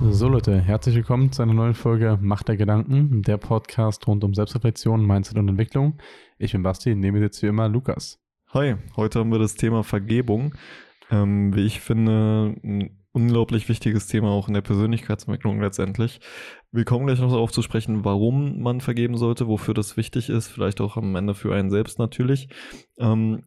[0.00, 4.32] So Leute, herzlich willkommen zu einer neuen Folge Macht der Gedanken, der Podcast rund um
[4.32, 5.98] Selbstreflexion, Mindset und Entwicklung.
[6.38, 8.20] Ich bin Basti, mir sitzt wie immer Lukas.
[8.54, 10.54] Hi, heute haben wir das Thema Vergebung.
[11.10, 16.20] Ähm, wie ich finde, ein unglaublich wichtiges Thema auch in der Persönlichkeitsentwicklung letztendlich.
[16.70, 20.48] Wir kommen gleich noch darauf zu sprechen, warum man vergeben sollte, wofür das wichtig ist,
[20.48, 22.48] vielleicht auch am Ende für einen selbst natürlich.
[22.98, 23.44] Ähm,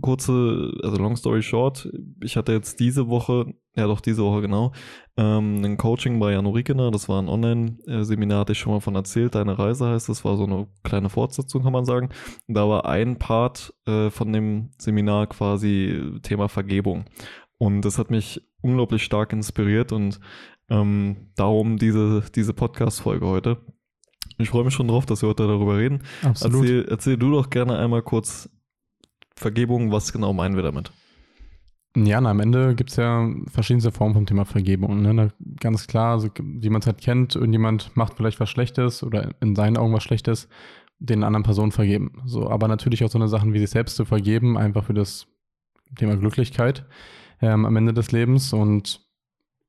[0.00, 1.88] kurze, also long story short,
[2.20, 4.72] ich hatte jetzt diese Woche, ja doch diese Woche genau,
[5.16, 8.96] ähm, ein Coaching bei Jan Rikener, das war ein Online-Seminar, hatte ich schon mal von
[8.96, 12.08] erzählt, Deine Reise heißt das, war so eine kleine Fortsetzung, kann man sagen.
[12.48, 17.04] Da war ein Part äh, von dem Seminar quasi Thema Vergebung.
[17.58, 20.18] Und das hat mich unglaublich stark inspiriert und
[20.68, 23.58] ähm, darum diese, diese Podcast-Folge heute.
[24.38, 26.02] Ich freue mich schon drauf, dass wir heute darüber reden.
[26.22, 26.62] Absolut.
[26.62, 28.48] Erzähl, erzähl du doch gerne einmal kurz
[29.36, 30.90] Vergebung, was genau meinen wir damit?
[31.96, 35.02] Ja, na, am Ende gibt es ja verschiedenste Formen vom Thema Vergebung.
[35.02, 35.14] Ne?
[35.14, 35.28] Na,
[35.60, 39.54] ganz klar, also, wie man es halt kennt, irgendjemand macht vielleicht was Schlechtes oder in
[39.54, 40.48] seinen Augen was Schlechtes,
[40.98, 42.22] den anderen Personen vergeben.
[42.24, 45.28] So, aber natürlich auch so eine Sachen wie sich selbst zu vergeben, einfach für das
[45.96, 46.84] Thema Glücklichkeit
[47.40, 48.52] ähm, am Ende des Lebens.
[48.52, 49.00] Und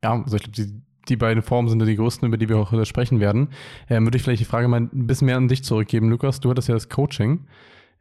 [0.04, 2.58] ja, also ich glaube, die, die beiden Formen sind ja die größten, über die wir
[2.58, 3.50] auch heute sprechen werden.
[3.90, 6.40] Ähm, würde ich vielleicht die Frage mal ein bisschen mehr an dich zurückgeben, Lukas.
[6.40, 7.48] Du hattest ja das Coaching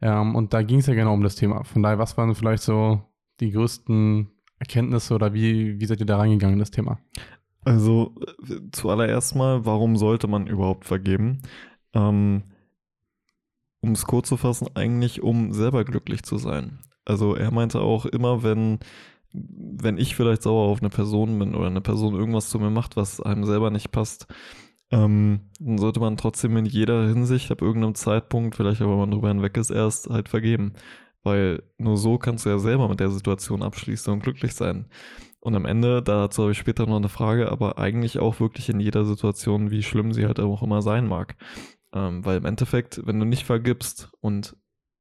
[0.01, 1.63] ähm, und da ging es ja genau um das Thema.
[1.63, 3.01] Von daher, was waren vielleicht so
[3.39, 6.99] die größten Erkenntnisse oder wie, wie seid ihr da reingegangen in das Thema?
[7.63, 8.15] Also
[8.71, 11.41] zuallererst mal, warum sollte man überhaupt vergeben?
[11.93, 12.43] Ähm,
[13.81, 16.79] um es kurz zu fassen, eigentlich um selber glücklich zu sein.
[17.05, 18.79] Also er meinte auch immer, wenn
[19.35, 22.95] wenn ich vielleicht sauer auf eine Person bin oder eine Person irgendwas zu mir macht,
[22.95, 24.27] was einem selber nicht passt,
[24.91, 29.29] ähm, dann sollte man trotzdem in jeder Hinsicht ab irgendeinem Zeitpunkt, vielleicht aber man drüber
[29.29, 30.73] hinweg ist, erst halt vergeben.
[31.23, 34.85] Weil nur so kannst du ja selber mit der Situation abschließen und glücklich sein.
[35.39, 38.79] Und am Ende, dazu habe ich später noch eine Frage, aber eigentlich auch wirklich in
[38.79, 41.35] jeder Situation, wie schlimm sie halt auch immer sein mag.
[41.93, 44.55] Ähm, weil im Endeffekt, wenn du nicht vergibst und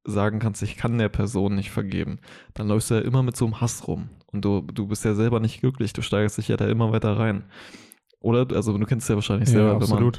[0.05, 2.19] sagen kannst, ich kann der Person nicht vergeben,
[2.53, 4.11] dann läufst du ja immer mit so einem Hass rum.
[4.27, 7.19] Und du, du bist ja selber nicht glücklich, du steigerst dich ja da immer weiter
[7.19, 7.45] rein.
[8.21, 10.13] Oder, also du kennst es ja wahrscheinlich selber, ja, wenn man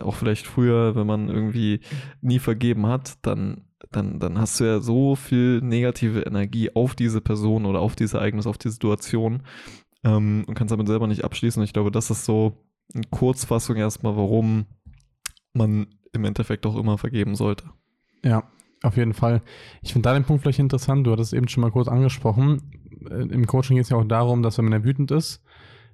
[0.00, 1.80] auch vielleicht früher, wenn man irgendwie
[2.20, 7.20] nie vergeben hat, dann, dann, dann hast du ja so viel negative Energie auf diese
[7.20, 9.42] Person oder auf dieses Ereignis, auf die Situation
[10.04, 11.60] ähm, und kannst damit selber nicht abschließen.
[11.60, 12.64] Und ich glaube, das ist so
[12.94, 14.66] eine Kurzfassung erstmal, warum
[15.52, 17.64] man im Endeffekt auch immer vergeben sollte.
[18.24, 18.44] Ja,
[18.82, 19.42] auf jeden Fall.
[19.82, 21.06] Ich finde da den Punkt vielleicht interessant.
[21.06, 22.62] Du hattest eben schon mal kurz angesprochen.
[23.10, 25.42] Äh, Im Coaching geht es ja auch darum, dass wenn man ja wütend ist,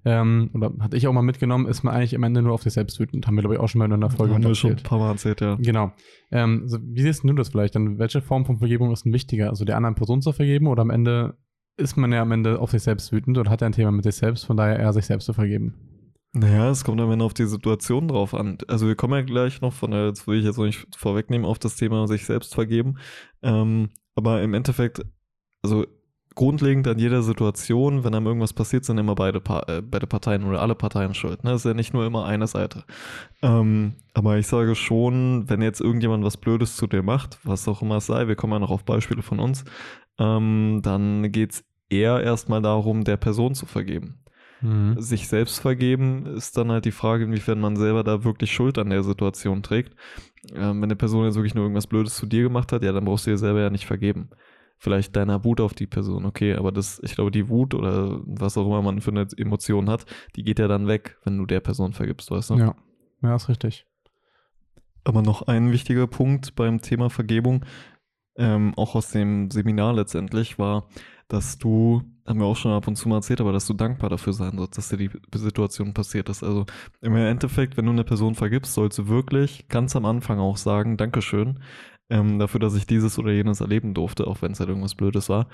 [0.05, 2.73] ähm, oder hatte ich auch mal mitgenommen, ist man eigentlich am Ende nur auf sich
[2.73, 3.27] selbst wütend.
[3.27, 4.99] Haben wir, glaube ich, auch schon mal in einer Folge Haben wir schon ein paar
[4.99, 5.57] Mal erzählt, ja.
[5.57, 5.93] Genau.
[6.31, 7.75] Ähm, also wie siehst du das vielleicht?
[7.75, 9.49] Dann welche Form von Vergebung ist denn wichtiger?
[9.51, 11.37] Also der anderen Person zu vergeben oder am Ende
[11.77, 14.05] ist man ja am Ende auf sich selbst wütend oder hat er ein Thema mit
[14.05, 15.75] sich selbst, von daher eher sich selbst zu vergeben?
[16.33, 18.59] Naja, es kommt am Ende auf die Situation drauf an.
[18.69, 21.47] Also wir kommen ja gleich noch von der, jetzt will ich jetzt noch nicht vorwegnehmen,
[21.47, 22.99] auf das Thema sich selbst vergeben.
[23.43, 25.01] Ähm, aber im Endeffekt,
[25.63, 25.87] also
[26.35, 30.45] grundlegend an jeder Situation, wenn einem irgendwas passiert, sind immer beide, pa äh, beide Parteien
[30.45, 31.43] oder alle Parteien schuld.
[31.43, 31.51] Ne?
[31.51, 32.85] Das ist ja nicht nur immer eine Seite.
[33.43, 37.83] Ähm, aber ich sage schon, wenn jetzt irgendjemand was Blödes zu dir macht, was auch
[37.83, 39.65] immer es sei, wir kommen ja noch auf Beispiele von uns,
[40.19, 44.21] ähm, dann geht es eher erstmal darum, der Person zu vergeben.
[44.61, 45.01] Mhm.
[45.01, 48.91] Sich selbst vergeben ist dann halt die Frage, inwiefern man selber da wirklich Schuld an
[48.91, 49.95] der Situation trägt.
[50.53, 53.05] Ähm, wenn eine Person jetzt wirklich nur irgendwas Blödes zu dir gemacht hat, ja, dann
[53.05, 54.31] brauchst du dir selber ja nicht vergeben.
[54.79, 58.57] Vielleicht deiner Wut auf die Person, okay, aber das, ich glaube, die Wut oder was
[58.57, 61.61] auch immer man für eine Emotion hat, die geht ja dann weg, wenn du der
[61.61, 62.55] Person vergibst, weißt du?
[62.59, 62.77] Ja,
[63.23, 63.87] ja, ist richtig.
[65.03, 67.65] Aber noch ein wichtiger Punkt beim Thema Vergebung,
[68.39, 70.89] ähm, auch aus dem Seminar letztendlich, war,
[71.29, 74.11] dass du haben wir auch schon ab und zu mal erzählt, aber dass du dankbar
[74.11, 76.45] dafür sein sollst, dass dir die Situation passiert ist.
[76.45, 76.67] Also
[77.01, 80.99] im Endeffekt, wenn du eine Person vergibst, sollst du wirklich ganz am Anfang auch sagen,
[80.99, 81.61] Dankeschön
[82.11, 85.29] ähm, dafür, dass ich dieses oder jenes erleben durfte, auch wenn es halt irgendwas Blödes
[85.29, 85.49] war.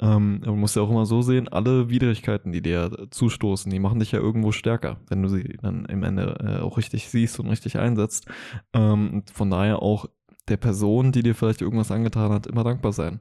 [0.00, 3.98] Ähm, man muss ja auch immer so sehen, alle Widrigkeiten, die dir zustoßen, die machen
[3.98, 7.48] dich ja irgendwo stärker, wenn du sie dann im Ende äh, auch richtig siehst und
[7.48, 8.26] richtig einsetzt.
[8.72, 10.06] Ähm, von daher auch
[10.48, 13.20] der Person, die dir vielleicht irgendwas angetan hat, immer dankbar sein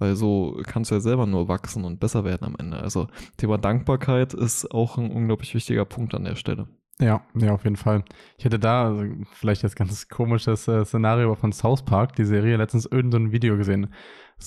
[0.00, 2.78] weil so kannst du ja selber nur wachsen und besser werden am Ende.
[2.78, 3.06] Also
[3.36, 6.68] Thema Dankbarkeit ist auch ein unglaublich wichtiger Punkt an der Stelle.
[6.98, 8.04] Ja, ja, auf jeden Fall.
[8.36, 12.56] Ich hätte da also vielleicht das ganz komisches äh, Szenario von South Park, die Serie,
[12.56, 13.94] letztens irgendein Video gesehen.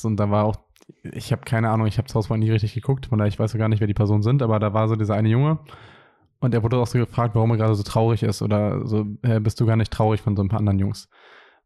[0.04, 0.56] Und da war auch,
[1.04, 3.54] ich habe keine Ahnung, ich habe South Park nie richtig geguckt, von daher ich weiß
[3.56, 5.60] gar nicht, wer die Personen sind, aber da war so dieser eine Junge
[6.40, 9.40] und er wurde auch so gefragt, warum er gerade so traurig ist oder so, äh,
[9.40, 11.10] bist du gar nicht traurig von so ein paar anderen Jungs.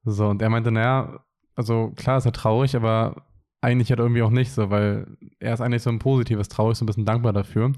[0.10, 1.20] So, und er meinte, naja,
[1.56, 3.28] also klar ist er traurig, aber
[3.60, 6.86] eigentlich halt irgendwie auch nicht so, weil er ist eigentlich so ein positives Traurig, so
[6.86, 7.74] ein bisschen dankbar dafür,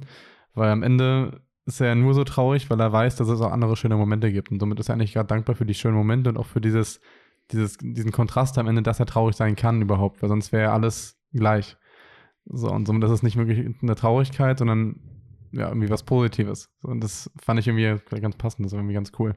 [0.54, 3.76] weil am Ende ist er nur so traurig, weil er weiß, dass es auch andere
[3.76, 4.52] schöne Momente gibt.
[4.52, 7.02] Und somit ist er eigentlich gerade dankbar für die schönen Momente und auch für dieses,
[7.52, 11.20] dieses, diesen Kontrast am Ende, dass er traurig sein kann überhaupt, weil sonst wäre alles
[11.34, 11.78] gleich.
[12.46, 15.00] So, und somit ist es nicht wirklich eine Traurigkeit, sondern
[15.52, 16.70] ja, irgendwie was Positives.
[16.84, 19.36] Und das fand ich irgendwie ganz passend, das ist irgendwie ganz cool.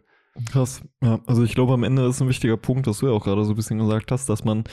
[0.50, 0.82] Krass.
[1.02, 3.44] Ja, also ich glaube, am Ende ist ein wichtiger Punkt, was du ja auch gerade
[3.44, 4.64] so ein bisschen gesagt hast, dass man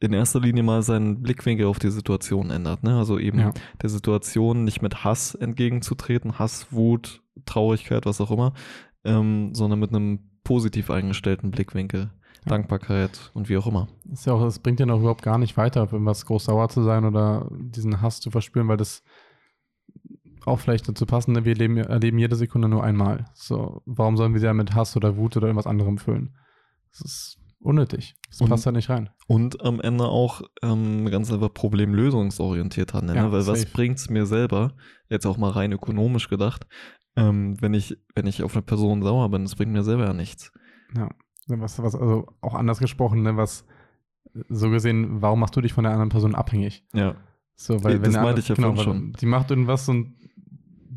[0.00, 2.82] in erster Linie mal seinen Blickwinkel auf die Situation ändert.
[2.82, 2.96] Ne?
[2.96, 3.52] Also eben Ja.
[3.82, 8.54] der Situation nicht mit Hass entgegenzutreten, Hass, Wut, Traurigkeit, was auch immer,
[9.04, 12.10] ähm, sondern mit einem positiv eingestellten Blickwinkel,
[12.46, 13.88] Dankbarkeit und wie auch immer.
[14.10, 16.70] Ist ja auch, es bringt ja noch überhaupt gar nicht weiter, auf irgendwas groß sauer
[16.70, 19.02] zu sein oder diesen Hass zu verspüren, weil das
[20.46, 21.44] auch vielleicht dazu passen, ne?
[21.44, 23.26] wir leben, erleben jede Sekunde nur einmal.
[23.34, 26.36] So, warum sollen wir sie ja mit Hass oder Wut oder irgendwas anderem füllen?
[26.90, 28.14] Das ist unnötig.
[28.28, 29.10] Das Und- passt da nicht rein.
[29.26, 33.16] Und am Ende auch ähm, ganz einfach problemlösungsorientiert handeln.
[33.16, 33.32] Ja, ne?
[33.32, 33.72] Weil was safe.
[33.72, 34.74] bringt es mir selber,
[35.08, 36.66] jetzt auch mal rein ökonomisch gedacht,
[37.16, 40.12] ähm, wenn, ich, wenn ich auf eine Person sauer bin, das bringt mir selber ja
[40.12, 40.52] nichts.
[40.96, 41.10] Ja.
[41.48, 43.64] Was, was, also auch anders gesprochen, ne, was
[44.48, 46.84] so gesehen, warum machst du dich von der anderen Person abhängig?
[46.92, 47.16] Ja.
[47.56, 49.12] So, weil Das wenn meinte ich ja genau, schon.
[49.20, 50.14] Die macht irgendwas und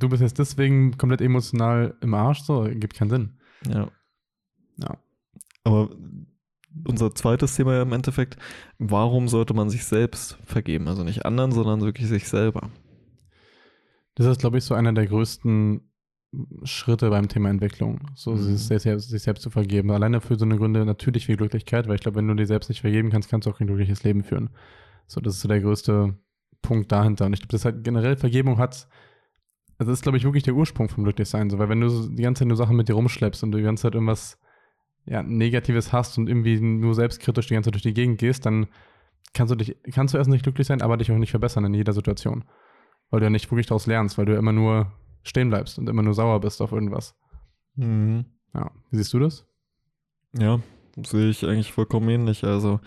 [0.04, 3.40] du bist jetzt deswegen komplett emotional im Arsch, so, gibt keinen Sinn.
[3.68, 3.90] Ja.
[4.78, 4.98] Ja.
[5.64, 5.90] Aber
[6.86, 8.38] unser zweites Thema ja im Endeffekt,
[8.80, 10.88] warum sollte man sich selbst vergeben?
[10.88, 12.70] Also nicht anderen, sondern wirklich sich selber.
[14.16, 15.82] Das ist, glaube ich, so einer der größten
[16.64, 18.38] Schritte beim Thema Entwicklung, so Mhm.
[18.38, 19.92] sich, sich, selbst, sich selbst zu vergeben.
[19.92, 22.70] Alleine für so eine Gründe natürlich viel Glücklichkeit, weil ich glaube, wenn du dir selbst
[22.70, 24.50] nicht vergeben kannst, kannst du auch kein glückliches Leben führen.
[25.06, 26.18] So, das ist so der größte
[26.64, 27.28] Punkt dahinter.
[27.28, 28.88] Und ich glaube, das halt generell Vergebung hat,
[29.78, 31.50] also das ist, glaube ich, wirklich der Ursprung vom Glücklichsein.
[31.50, 33.64] So, weil wenn du die ganze Zeit nur Sachen mit dir rumschleppst und du die
[33.64, 34.40] ganze Zeit irgendwas
[35.06, 38.68] ja, Negatives hast und irgendwie nur selbstkritisch die ganze Zeit durch die Gegend gehst, dann
[39.34, 41.74] kannst du dich, kannst du erst nicht glücklich sein, aber dich auch nicht verbessern in
[41.74, 42.46] jeder Situation.
[43.10, 44.92] Weil du ja nicht wirklich daraus lernst, weil du ja immer nur
[45.24, 47.16] stehen bleibst und immer nur sauer bist auf irgendwas.
[47.76, 48.26] Mhm.
[48.54, 48.72] Ja.
[48.92, 49.46] Wie siehst du das?
[50.38, 50.60] Ja,
[51.04, 52.44] sehe ich eigentlich vollkommen ähnlich.
[52.44, 52.80] Also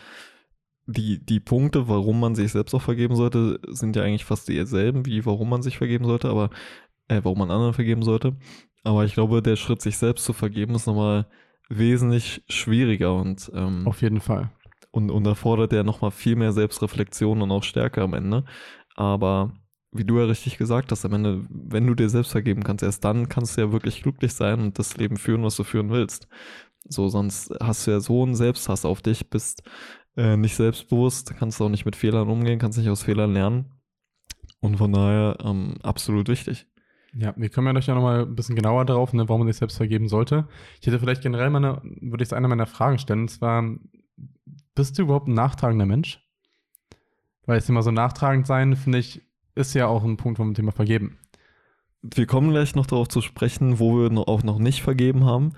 [0.86, 5.04] die, die Punkte, warum man sich selbst auch vergeben sollte, sind ja eigentlich fast dieselben,
[5.06, 6.50] wie warum man sich vergeben sollte, aber
[7.08, 8.36] äh, warum man anderen vergeben sollte.
[8.84, 11.26] Aber ich glaube, der Schritt, sich selbst zu vergeben, ist nochmal
[11.68, 14.50] wesentlich schwieriger und, ähm, Auf jeden Fall.
[14.92, 18.44] und, und erfordert ja nochmal viel mehr Selbstreflexion und auch Stärke am Ende.
[18.94, 19.52] Aber
[19.90, 23.04] wie du ja richtig gesagt hast, am Ende, wenn du dir selbst vergeben kannst, erst
[23.04, 26.28] dann kannst du ja wirklich glücklich sein und das Leben führen, was du führen willst.
[26.88, 29.62] So, sonst hast du ja so einen Selbsthass auf dich, bist
[30.16, 33.72] äh, nicht selbstbewusst, kannst auch nicht mit Fehlern umgehen, kannst nicht aus Fehlern lernen.
[34.60, 36.66] Und von daher ähm, absolut wichtig.
[37.14, 39.58] Ja, wir kommen ja gleich noch mal ein bisschen genauer darauf, ne, warum man sich
[39.58, 40.48] selbst vergeben sollte.
[40.80, 43.64] Ich hätte vielleicht generell mal eine, würde ich eine meiner Fragen stellen, und zwar,
[44.74, 46.22] bist du überhaupt ein nachtragender Mensch?
[47.46, 49.22] Weil jetzt immer so nachtragend sein, finde ich,
[49.54, 51.18] ist ja auch ein Punkt vom Thema Vergeben.
[52.02, 55.52] Wir kommen gleich noch darauf zu sprechen, wo wir auch noch nicht vergeben haben.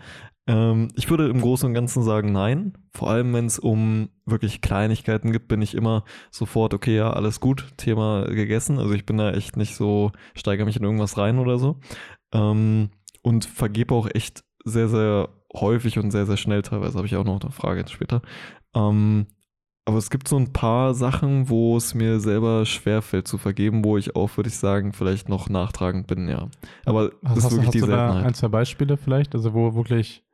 [0.48, 2.72] Ähm, ich würde im Großen und Ganzen sagen, nein.
[2.92, 7.38] Vor allem, wenn es um wirklich Kleinigkeiten gibt, bin ich immer sofort, okay, ja, alles
[7.38, 8.78] gut, Thema gegessen.
[8.78, 11.78] Also ich bin da echt nicht so, steigere mich in irgendwas rein oder so.
[12.32, 12.88] Ähm,
[13.22, 16.96] und vergebe auch echt sehr, sehr häufig und sehr, sehr schnell teilweise.
[16.96, 18.22] Habe ich auch noch eine Frage jetzt später.
[18.74, 19.26] Ähm,
[19.88, 23.96] aber es gibt so ein paar Sachen, wo es mir selber schwerfällt zu vergeben, wo
[23.96, 26.48] ich auch, würde ich sagen, vielleicht noch nachtragend bin, ja.
[26.84, 28.26] Aber das Hast, ist wirklich hast die du Seltenheit.
[28.26, 30.26] ein, zwei Beispiele vielleicht, also wo wirklich,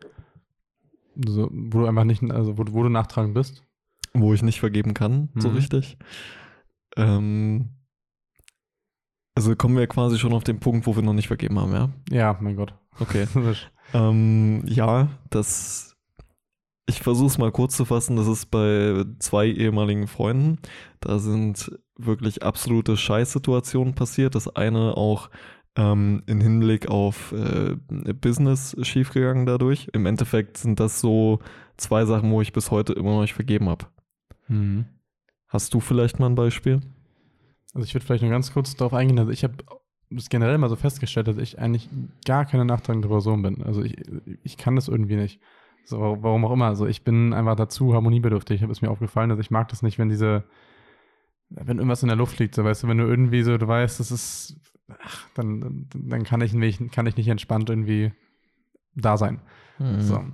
[1.26, 3.62] so, wo du einfach nicht, also wo, du- wo du nachtragend bist?
[4.16, 5.56] wo ich nicht vergeben kann, so Mhm.
[5.56, 5.98] richtig.
[6.96, 7.70] Ähm,
[9.34, 11.90] also kommen wir quasi schon auf den Punkt, wo wir noch nicht vergeben haben, ja?
[12.10, 12.74] Ja, mein Gott.
[13.00, 13.26] Okay.
[13.92, 15.96] ähm, ja, das.
[16.86, 18.14] Ich versuche es mal kurz zu fassen.
[18.16, 20.58] Das ist bei zwei ehemaligen Freunden.
[21.00, 24.34] Da sind wirklich absolute Scheißsituationen passiert.
[24.36, 25.30] Das eine auch
[25.76, 29.88] ähm, im Hinblick auf äh, Business schiefgegangen dadurch.
[29.92, 31.40] Im Endeffekt sind das so
[31.76, 33.86] zwei Sachen, wo ich bis heute immer noch nicht vergeben habe.
[34.48, 34.86] Mhm.
[35.48, 36.80] Hast du vielleicht mal ein Beispiel?
[37.74, 39.54] Also ich würde vielleicht nur ganz kurz darauf eingehen, also ich habe
[40.10, 41.88] das generell mal so festgestellt, dass ich eigentlich
[42.24, 43.62] gar keine nachtragende Person bin.
[43.62, 43.96] Also ich,
[44.42, 45.40] ich kann das irgendwie nicht.
[45.86, 46.66] So, warum auch immer.
[46.66, 48.62] Also ich bin einfach dazu harmoniebedürftig.
[48.62, 50.44] Ist mir aufgefallen, dass ich mag das nicht, wenn diese,
[51.50, 54.00] wenn irgendwas in der Luft liegt, so weißt du, wenn du irgendwie so, du weißt,
[54.00, 54.56] das ist,
[54.88, 58.12] ach, dann, dann, kann ich nicht, kann ich nicht entspannt irgendwie
[58.94, 59.40] da sein.
[59.78, 60.00] Mhm.
[60.00, 60.24] So.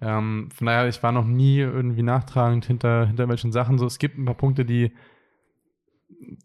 [0.00, 3.78] Ähm, von daher, ich war noch nie irgendwie nachtragend hinter, hinter welchen Sachen.
[3.78, 4.92] So, es gibt ein paar Punkte, die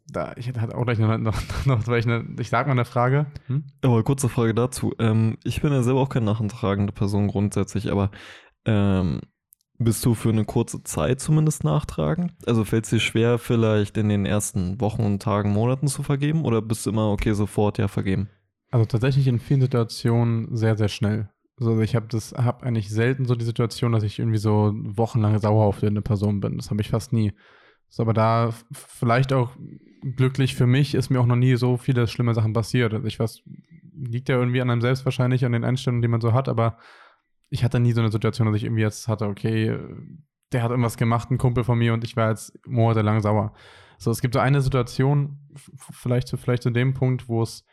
[0.07, 3.27] da, ich hatte auch gleich noch, noch, noch ich, eine, ich sag mal eine Frage.
[3.47, 3.63] Hm?
[3.81, 4.93] Aber kurze Frage dazu.
[4.99, 8.11] Ähm, ich bin ja selber auch keine nachtragende Person grundsätzlich, aber
[8.65, 9.21] ähm,
[9.79, 12.33] bist du für eine kurze Zeit zumindest nachtragend?
[12.45, 16.45] Also fällt es dir schwer, vielleicht in den ersten Wochen und Tagen, Monaten zu vergeben?
[16.45, 18.29] Oder bist du immer, okay, sofort ja vergeben?
[18.71, 21.29] Also tatsächlich in vielen Situationen sehr, sehr schnell.
[21.59, 25.39] Also ich habe das, habe eigentlich selten so die Situation, dass ich irgendwie so wochenlang
[25.39, 26.57] sauer auf eine Person bin.
[26.57, 27.33] Das habe ich fast nie.
[27.89, 29.51] So, aber da vielleicht auch
[30.15, 32.93] glücklich für mich ist mir auch noch nie so viele schlimme Sachen passiert.
[32.93, 33.43] Also ich weiß,
[33.95, 36.77] liegt ja irgendwie an einem selbst wahrscheinlich, an den Einstellungen, die man so hat, aber
[37.49, 39.77] ich hatte nie so eine Situation, dass ich irgendwie jetzt hatte, okay,
[40.51, 43.53] der hat irgendwas gemacht, ein Kumpel von mir und ich war jetzt monatelang sauer.
[43.97, 45.39] So, es gibt so eine Situation,
[45.91, 47.65] vielleicht, vielleicht zu dem Punkt, wo es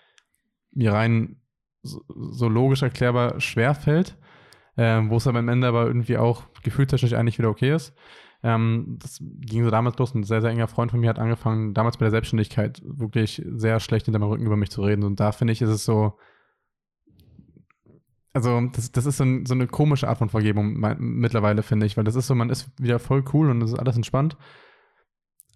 [0.73, 1.41] mir rein
[1.83, 4.17] so, so logisch erklärbar schwer fällt,
[4.77, 7.95] äh, wo es aber am Ende aber irgendwie auch gefühlstechnisch eigentlich wieder okay ist.
[8.43, 10.15] Ähm, das ging so damals los.
[10.15, 13.81] Ein sehr, sehr enger Freund von mir hat angefangen, damals bei der Selbstständigkeit wirklich sehr
[13.81, 15.05] schlecht hinter meinem Rücken über mich zu reden.
[15.05, 16.19] Und da finde ich, ist es so,
[18.35, 21.97] also das, das ist so, ein, so eine komische Art von Vergebung mittlerweile, finde ich,
[21.97, 24.37] weil das ist so, man ist wieder voll cool und es ist alles entspannt.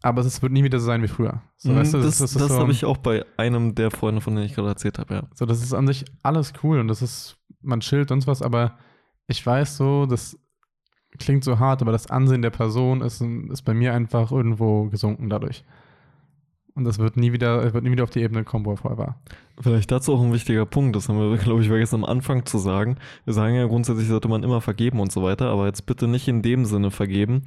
[0.01, 1.43] Aber es wird nie wieder so sein wie früher.
[1.57, 4.21] So, mm, weißt du, das, das, das, so, habe ich auch bei einem der Freunde,
[4.21, 5.23] von denen ich gerade erzählt habe, ja.
[5.35, 8.79] So, das ist an sich alles cool und das ist, man chillt und was, aber
[9.27, 10.39] ich weiß so, das
[11.19, 15.29] klingt so hart, aber das Ansehen der Person ist, ist bei mir einfach irgendwo gesunken
[15.29, 15.65] dadurch.
[16.79, 18.99] Und das wird nie wieder, wird nie wieder auf die Ebene kommen, wo er vorher
[18.99, 19.21] war.
[19.61, 22.59] Vielleicht dazu auch ein wichtiger Punkt, das haben wir, glaube ich, vergessen am Anfang zu
[22.59, 22.97] sagen.
[23.25, 26.29] Wir sagen ja grundsätzlich sollte man immer vergeben und so weiter, aber jetzt bitte nicht
[26.29, 27.43] in dem Sinne vergeben.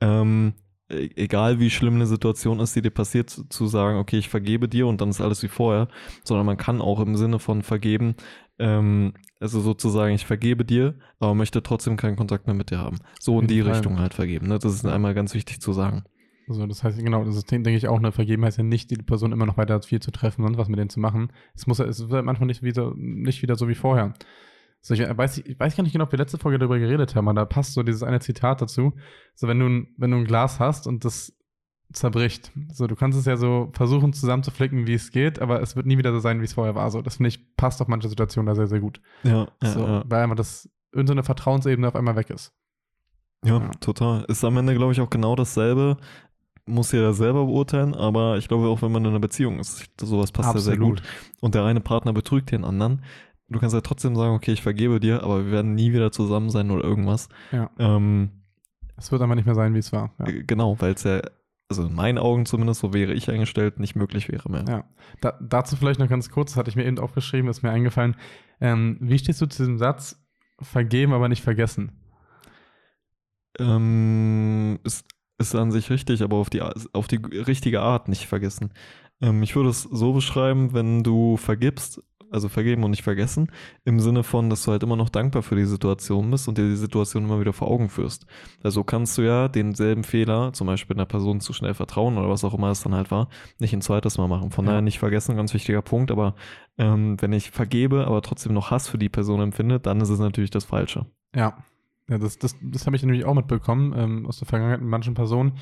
[0.00, 0.54] Ähm,
[0.88, 4.68] e-, egal wie schlimm eine Situation ist, die dir passiert, zu sagen, okay, ich vergebe
[4.68, 5.88] dir und dann ist alles wie vorher,
[6.22, 8.14] sondern man kann auch im Sinne von vergeben
[8.58, 12.98] ähm, also sozusagen, ich vergebe dir, aber möchte trotzdem keinen Kontakt mehr mit dir haben.
[13.20, 13.72] So in die Fall.
[13.72, 14.48] Richtung halt vergeben.
[14.48, 14.58] Ne?
[14.58, 16.04] Das ist einmal ganz wichtig zu sagen.
[16.48, 18.96] Also das heißt, genau, das ist, denke ich, auch eine Vergeben heißt ja nicht, die
[18.96, 21.32] Person immer noch weiter viel zu treffen und was mit denen zu machen.
[21.54, 24.14] Es muss es wird manchmal nicht wieder, nicht wieder so wie vorher.
[24.88, 27.28] Also ich weiß, ich weiß gar nicht genau, ob wir letzte Folge darüber geredet haben,
[27.28, 28.92] aber da passt so dieses eine Zitat dazu.
[29.34, 31.36] So, wenn du, wenn du ein Glas hast und das
[31.92, 32.52] zerbricht.
[32.72, 35.98] So, du kannst es ja so versuchen zusammenzuflicken, wie es geht, aber es wird nie
[35.98, 36.90] wieder so sein, wie es vorher war.
[36.90, 39.00] So, das finde ich passt auf manche Situationen da sehr, sehr gut.
[39.22, 42.52] Ja, so, ja, Weil einfach das irgendeine Vertrauensebene auf einmal weg ist.
[43.44, 44.24] Ja, ja, total.
[44.24, 45.98] Ist am Ende, glaube ich, auch genau dasselbe.
[46.68, 50.32] Muss jeder selber beurteilen, aber ich glaube auch, wenn man in einer Beziehung ist, sowas
[50.32, 51.00] passt ja sehr gut.
[51.40, 53.04] Und der eine Partner betrügt den anderen.
[53.48, 56.50] Du kannst ja trotzdem sagen, okay, ich vergebe dir, aber wir werden nie wieder zusammen
[56.50, 57.28] sein oder irgendwas.
[57.52, 57.70] Ja.
[57.78, 58.30] Ähm,
[58.96, 60.12] es wird einfach nicht mehr sein, wie es war.
[60.18, 60.26] Ja.
[60.44, 61.20] Genau, weil es ja
[61.68, 64.64] also in meinen Augen zumindest, so wäre ich eingestellt, nicht möglich wäre mehr.
[64.68, 64.84] Ja,
[65.20, 68.16] da, dazu vielleicht noch ganz kurz, das hatte ich mir eben aufgeschrieben, ist mir eingefallen.
[68.60, 70.22] Ähm, wie stehst du zu diesem Satz,
[70.60, 71.92] vergeben, aber nicht vergessen?
[73.58, 75.06] Ähm, ist,
[75.38, 78.72] ist an sich richtig, aber auf die, auf die richtige Art nicht vergessen.
[79.20, 83.52] Ähm, ich würde es so beschreiben, wenn du vergibst, also vergeben und nicht vergessen,
[83.84, 86.68] im Sinne von, dass du halt immer noch dankbar für die Situation bist und dir
[86.68, 88.26] die Situation immer wieder vor Augen führst.
[88.62, 92.44] Also kannst du ja denselben Fehler, zum Beispiel einer Person zu schnell vertrauen oder was
[92.44, 93.28] auch immer es dann halt war,
[93.58, 94.50] nicht ein zweites Mal machen.
[94.50, 94.72] Von ja.
[94.72, 96.34] daher nicht vergessen, ganz wichtiger Punkt, aber
[96.78, 100.18] ähm, wenn ich vergebe, aber trotzdem noch Hass für die Person empfinde, dann ist es
[100.18, 101.06] natürlich das Falsche.
[101.34, 101.64] Ja.
[102.08, 105.14] Ja, das, das, das habe ich nämlich auch mitbekommen ähm, aus der Vergangenheit mit manchen
[105.14, 105.58] Personen,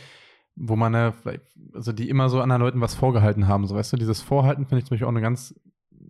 [0.57, 1.13] wo man, äh,
[1.73, 3.67] also die immer so anderen Leuten was vorgehalten haben.
[3.67, 5.59] So, weißt du, dieses Vorhalten finde ich zum Beispiel auch eine ganz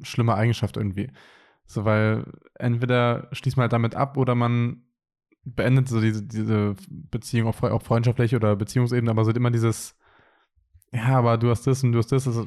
[0.02, 1.10] schlimme Eigenschaft irgendwie.
[1.66, 2.24] So, weil
[2.54, 4.82] entweder schließt man halt damit ab oder man
[5.44, 9.96] beendet so diese, diese Beziehung auf, auf freundschaftliche oder Beziehungsebene, aber so immer dieses,
[10.92, 12.46] ja, aber du hast das und du hast das, also,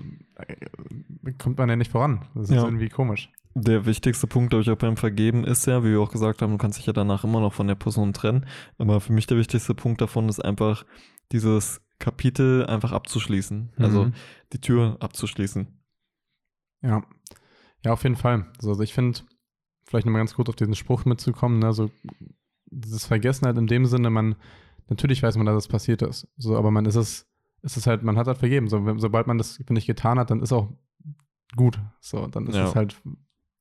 [1.38, 2.26] kommt man ja nicht voran.
[2.34, 2.64] Das ist ja.
[2.64, 3.32] irgendwie komisch.
[3.60, 6.52] Der wichtigste Punkt, glaube ich, auch beim Vergeben ist ja, wie wir auch gesagt haben,
[6.52, 8.46] du kannst dich ja danach immer noch von der Person trennen.
[8.78, 10.86] Aber für mich der wichtigste Punkt davon ist einfach,
[11.32, 13.74] dieses Kapitel einfach abzuschließen.
[13.78, 14.14] Also mhm.
[14.54, 15.68] die Tür abzuschließen.
[16.84, 17.04] Ja.
[17.84, 18.46] Ja, auf jeden Fall.
[18.60, 19.22] Also ich finde,
[19.88, 21.90] vielleicht nochmal ganz kurz auf diesen Spruch mitzukommen, ne, so
[22.68, 24.36] dieses Vergessen halt in dem Sinne, man,
[24.88, 26.28] natürlich weiß man, dass es passiert ist.
[26.38, 27.28] So, aber man ist es,
[27.64, 28.68] ist es halt, man hat halt vergeben.
[28.68, 30.72] So, wenn, sobald man das, finde ich, getan hat, dann ist auch
[31.56, 31.80] gut.
[32.02, 32.68] So, dann ist ja.
[32.68, 33.02] es halt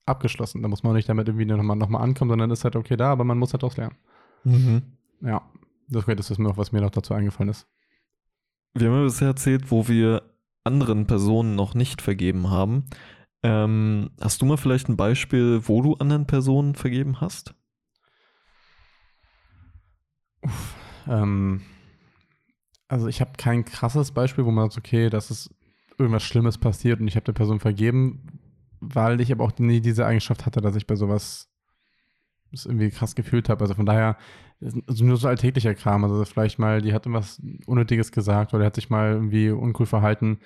[0.06, 0.62] abgeschlossen.
[0.62, 3.12] Da muss man nicht damit irgendwie nochmal noch mal ankommen, sondern ist halt okay da,
[3.12, 3.96] aber man muss halt auch lernen.
[4.44, 4.82] Mhm.
[5.20, 5.42] Ja,
[5.88, 7.66] das, das ist mir auch, was mir noch dazu eingefallen ist.
[8.74, 10.22] Wir haben ja bisher erzählt, wo wir
[10.64, 12.84] anderen Personen noch nicht vergeben haben.
[13.42, 17.54] Ähm, hast du mal vielleicht ein Beispiel, wo du anderen Personen vergeben hast?
[20.42, 20.74] Uff,
[21.08, 21.62] ähm,
[22.88, 25.54] also ich habe kein krasses Beispiel, wo man sagt, okay, das ist
[25.98, 28.40] irgendwas Schlimmes passiert und ich habe der Person vergeben,
[28.80, 31.48] weil ich aber auch nie diese Eigenschaft hatte, dass ich bei sowas
[32.52, 33.62] das irgendwie krass gefühlt habe.
[33.62, 34.16] Also von daher,
[34.86, 36.04] also nur so alltäglicher Kram.
[36.04, 40.38] Also vielleicht mal, die hat irgendwas Unnötiges gesagt oder hat sich mal irgendwie uncool verhalten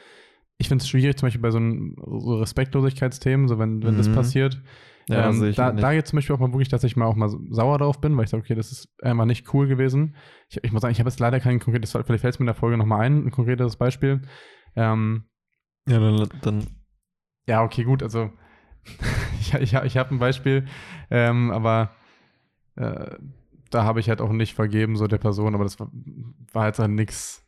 [0.61, 3.99] ich finde es schwierig, zum Beispiel bei so, ein, so Respektlosigkeitsthemen, so wenn, wenn mhm.
[3.99, 4.61] das passiert.
[5.09, 7.31] Ja, ähm, da, da jetzt zum Beispiel auch mal wirklich, dass ich mal auch mal
[7.49, 10.17] sauer drauf bin, weil ich sage, okay, das ist einfach nicht cool gewesen.
[10.51, 12.49] Ich, ich muss sagen, ich habe jetzt leider kein konkretes, vielleicht fällt es mir in
[12.49, 14.21] der Folge nochmal ein, ein konkretes Beispiel.
[14.77, 15.25] Ähm,
[15.89, 16.67] ja, dann, dann.
[17.51, 18.31] Ja, okay, gut, also
[19.41, 20.67] ich, ich, ich habe ein Beispiel,
[21.11, 21.91] ähm, aber
[22.77, 23.17] äh,
[23.71, 25.91] da habe ich halt auch nicht vergeben, so der Person, aber das war,
[26.53, 27.45] war halt dann nichts.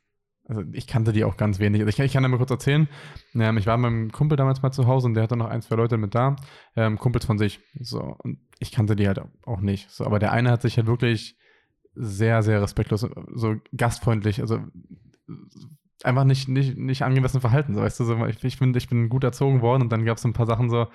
[0.48, 1.82] Also ich kannte die auch ganz wenig.
[1.82, 2.88] Also ich, ich kann dir mal kurz erzählen.
[3.36, 5.62] Ähm, ich war mit meinem Kumpel damals mal zu Hause und der hatte noch ein,
[5.62, 6.34] zwei Leute mit da.
[6.74, 7.60] Ähm, Kumpels von sich.
[7.78, 9.88] So, und ich kannte die halt auch nicht.
[9.88, 11.36] So, aber der eine hat sich halt wirklich
[11.94, 14.58] sehr, sehr respektlos, so gastfreundlich, also
[16.04, 17.74] einfach nicht, nicht, nicht angemessen verhalten.
[17.74, 20.18] So, weißt du, so, ich, ich, bin, ich bin gut erzogen worden und dann gab
[20.18, 20.86] es ein paar Sachen so,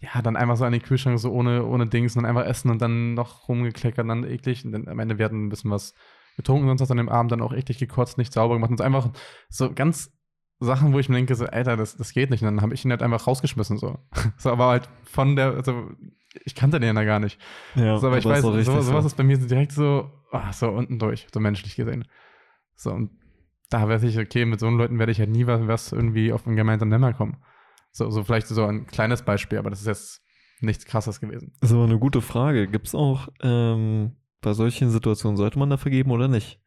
[0.00, 2.70] ja, dann einfach so an den Kühlschrank, so ohne, ohne Dings und dann einfach essen
[2.70, 4.64] und dann noch rumgekleckert und dann eklig.
[4.64, 5.94] Und dann am Ende, hatten ein bisschen was
[6.36, 8.84] getrunken, sonst hat an dem Abend dann auch eklig gekotzt, nicht sauber gemacht und so
[8.84, 9.10] einfach
[9.48, 10.12] so ganz
[10.58, 12.42] Sachen, wo ich mir denke, so, Alter, das, das geht nicht.
[12.42, 13.98] Und dann habe ich ihn halt einfach rausgeschmissen, so.
[14.36, 15.90] so, aber halt von der, also,
[16.44, 17.40] ich kannte den ja gar nicht.
[17.74, 20.68] Ja, so, aber ich weiß, so sowas, sowas ist bei mir direkt so, oh, so
[20.68, 22.06] unten durch, so menschlich gesehen.
[22.74, 23.10] So, und
[23.72, 26.46] da weiß ich, okay, mit so Leuten werde ich halt nie was, was irgendwie auf
[26.46, 27.38] einen gemeinsamen Nenner kommen.
[27.90, 30.22] So, so vielleicht so ein kleines Beispiel, aber das ist jetzt
[30.60, 31.52] nichts krasses gewesen.
[31.60, 32.68] Das ist aber eine gute Frage.
[32.68, 36.60] Gibt es auch ähm, bei solchen Situationen, sollte man da vergeben oder nicht?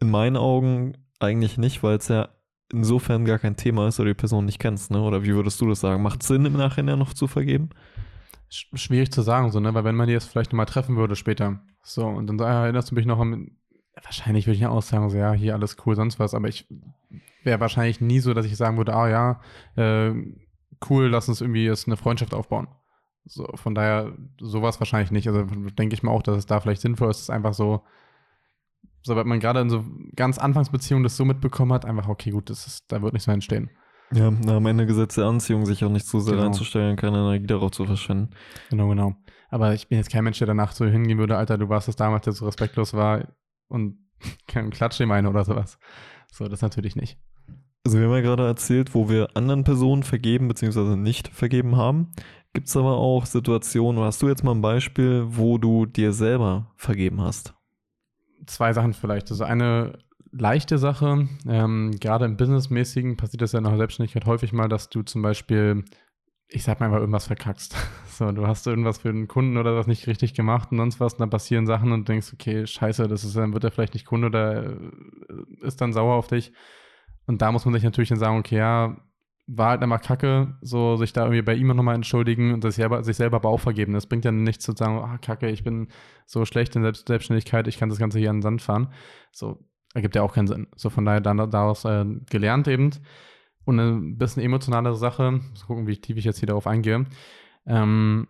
[0.00, 2.28] In meinen Augen eigentlich nicht, weil es ja
[2.72, 5.00] insofern gar kein Thema ist oder die Person nicht kennst, ne?
[5.00, 6.02] Oder wie würdest du das sagen?
[6.02, 7.70] Macht Sinn, im Nachhinein noch zu vergeben?
[8.48, 9.72] Schwierig zu sagen, so, ne?
[9.74, 12.94] Weil wenn man die jetzt vielleicht nochmal treffen würde später, so, und dann erinnerst du
[12.94, 13.52] mich noch an,
[14.04, 16.66] wahrscheinlich würde ich ja auch sagen, so, ja, hier alles cool, sonst was, aber ich
[17.42, 19.40] wäre wahrscheinlich nie so, dass ich sagen würde, ah ja,
[19.76, 20.12] äh,
[20.88, 22.68] cool, lass uns irgendwie jetzt eine Freundschaft aufbauen.
[23.24, 25.26] So, von daher, sowas wahrscheinlich nicht.
[25.26, 27.82] Also denke ich mir auch, dass es da vielleicht sinnvoll ist, einfach so,
[29.02, 29.84] so wenn man gerade in so
[30.14, 33.34] ganz Anfangsbeziehungen das so mitbekommen hat, einfach, okay, gut, das ist, da wird nichts mehr
[33.34, 33.70] entstehen.
[34.12, 36.46] Ja, am Ende Gesetz der Anziehung sich auch nicht zu sehr genau.
[36.46, 38.30] einzustellen, keine Energie darauf zu verschwenden.
[38.70, 39.16] Genau, genau.
[39.48, 41.96] Aber ich bin jetzt kein Mensch, der danach so hingehen würde, Alter, du warst es
[41.96, 43.26] damals, der so respektlos war
[43.68, 43.98] und
[44.46, 45.78] kein Klatsch ihm eine oder sowas.
[46.32, 47.18] So, das natürlich nicht.
[47.84, 50.96] Also wir haben ja gerade erzählt, wo wir anderen Personen vergeben bzw.
[50.96, 52.12] nicht vergeben haben.
[52.52, 56.72] Gibt es aber auch Situationen, hast du jetzt mal ein Beispiel, wo du dir selber
[56.76, 57.54] vergeben hast?
[58.46, 59.30] Zwei Sachen vielleicht.
[59.30, 59.98] Also eine
[60.32, 64.88] leichte Sache, ähm, gerade im Businessmäßigen passiert das ja nach der Selbstständigkeit häufig mal, dass
[64.88, 65.84] du zum Beispiel,
[66.48, 67.76] ich sag mal irgendwas verkackst.
[68.16, 71.12] So, du hast irgendwas für einen Kunden oder was nicht richtig gemacht und sonst was,
[71.12, 74.06] und dann passieren Sachen und denkst, okay, scheiße, das ist, dann wird er vielleicht nicht
[74.06, 74.76] Kunde oder äh,
[75.60, 76.54] ist dann sauer auf dich.
[77.26, 78.96] Und da muss man sich natürlich dann sagen, okay, ja,
[79.46, 83.04] war halt einfach kacke, so sich da irgendwie bei ihm nochmal entschuldigen und das selber,
[83.04, 83.92] sich selber aber auch vergeben.
[83.92, 85.88] Das bringt ja nichts zu sagen, ah, kacke, ich bin
[86.24, 88.94] so schlecht in Selbst Selbstständigkeit, ich kann das Ganze hier an den Sand fahren.
[89.30, 89.62] So,
[89.94, 90.68] ergibt ja auch keinen Sinn.
[90.74, 92.90] So von daher daraus äh, gelernt eben.
[93.66, 97.04] Und eine bisschen emotionalere Sache, mal gucken, wie tief ich jetzt hier darauf eingehe.
[97.66, 98.28] Ähm,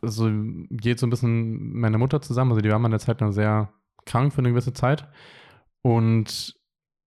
[0.00, 0.30] also
[0.70, 3.20] geht so ein bisschen mit meiner Mutter zusammen, also die war mal in der Zeit
[3.20, 3.72] noch sehr
[4.06, 5.08] krank für eine gewisse Zeit.
[5.82, 6.56] Und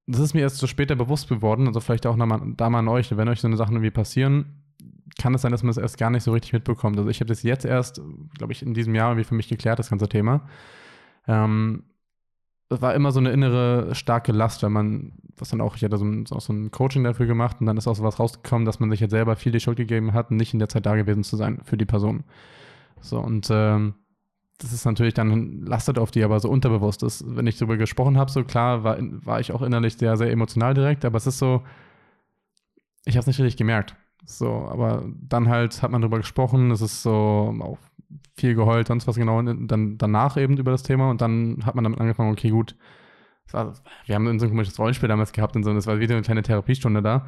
[0.08, 2.88] das ist mir erst so später bewusst geworden, also vielleicht auch mal, da mal an
[2.90, 4.64] euch, wenn euch so eine Sachen irgendwie passieren,
[5.18, 6.98] kann es sein, dass man das erst gar nicht so richtig mitbekommt.
[6.98, 8.02] Also ich habe das jetzt erst,
[8.38, 10.48] glaube ich, in diesem Jahr irgendwie für mich geklärt, das ganze Thema.
[11.28, 11.84] Ähm,
[12.70, 15.98] das war immer so eine innere starke Last, wenn man, was dann auch, ich hatte
[15.98, 18.66] so ein, auch so ein Coaching dafür gemacht und dann ist auch so was rausgekommen,
[18.66, 20.96] dass man sich jetzt selber viel die Schuld gegeben hat, nicht in der Zeit da
[20.96, 22.24] gewesen zu sein für die Person.
[23.02, 23.96] So, und ähm,
[24.58, 27.24] das ist natürlich dann lastet auf die aber so unterbewusst ist.
[27.28, 30.74] Wenn ich darüber gesprochen habe, so klar, war, war ich auch innerlich sehr, sehr emotional
[30.74, 31.62] direkt, aber es ist so,
[33.06, 33.96] ich habe es nicht richtig gemerkt.
[34.26, 37.78] So, aber dann halt hat man darüber gesprochen, es ist so auch
[38.36, 41.76] viel geheult, sonst was genau, und dann danach eben über das Thema und dann hat
[41.76, 42.76] man damit angefangen, okay, gut,
[43.52, 43.74] war,
[44.06, 46.24] wir haben so ein komisches Rollenspiel damals gehabt und so, und das war wieder eine
[46.24, 47.28] kleine Therapiestunde da.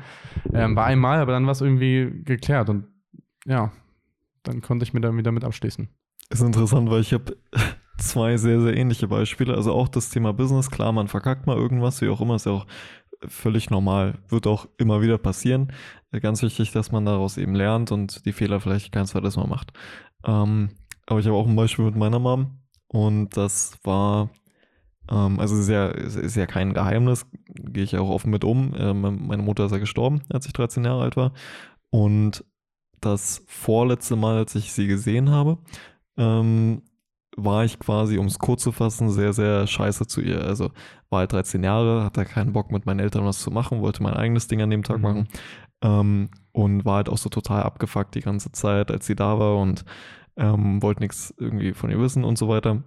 [0.53, 2.85] Ähm, war einmal, aber dann war es irgendwie geklärt und
[3.45, 3.71] ja,
[4.43, 5.87] dann konnte ich mir da wieder mit abschließen.
[6.29, 7.37] Ist interessant, weil ich habe
[7.97, 9.55] zwei sehr, sehr ähnliche Beispiele.
[9.55, 12.51] Also auch das Thema Business, klar, man verkackt mal irgendwas, wie auch immer, ist ja
[12.51, 12.67] auch
[13.27, 15.71] völlig normal, wird auch immer wieder passieren.
[16.11, 19.73] Ganz wichtig, dass man daraus eben lernt und die Fehler vielleicht kein zweites Mal macht.
[20.25, 20.69] Ähm,
[21.05, 24.29] aber ich habe auch ein Beispiel mit meiner Mom und das war,
[25.09, 28.73] ähm, also ist ja, ist ja kein Geheimnis, gehe ich auch offen mit um.
[28.77, 31.33] Ähm, meine Mutter ist ja gestorben, als ich 13 Jahre alt war.
[31.89, 32.45] Und
[33.01, 35.57] das vorletzte Mal, als ich sie gesehen habe,
[36.17, 36.81] ähm,
[37.37, 40.43] war ich quasi, um es kurz zu fassen, sehr, sehr scheiße zu ihr.
[40.43, 40.71] Also
[41.09, 44.15] war halt 13 Jahre, hatte keinen Bock mit meinen Eltern was zu machen, wollte mein
[44.15, 45.03] eigenes Ding an dem Tag mhm.
[45.03, 45.27] machen.
[45.83, 49.59] Ähm, und war halt auch so total abgefuckt die ganze Zeit, als sie da war
[49.59, 49.85] und
[50.35, 52.83] ähm, wollte nichts irgendwie von ihr wissen und so weiter.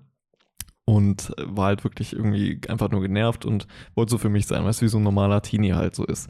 [0.84, 4.80] Und war halt wirklich irgendwie einfach nur genervt und wollte so für mich sein, weißt
[4.80, 6.28] du, wie so ein normaler Teenie halt so ist.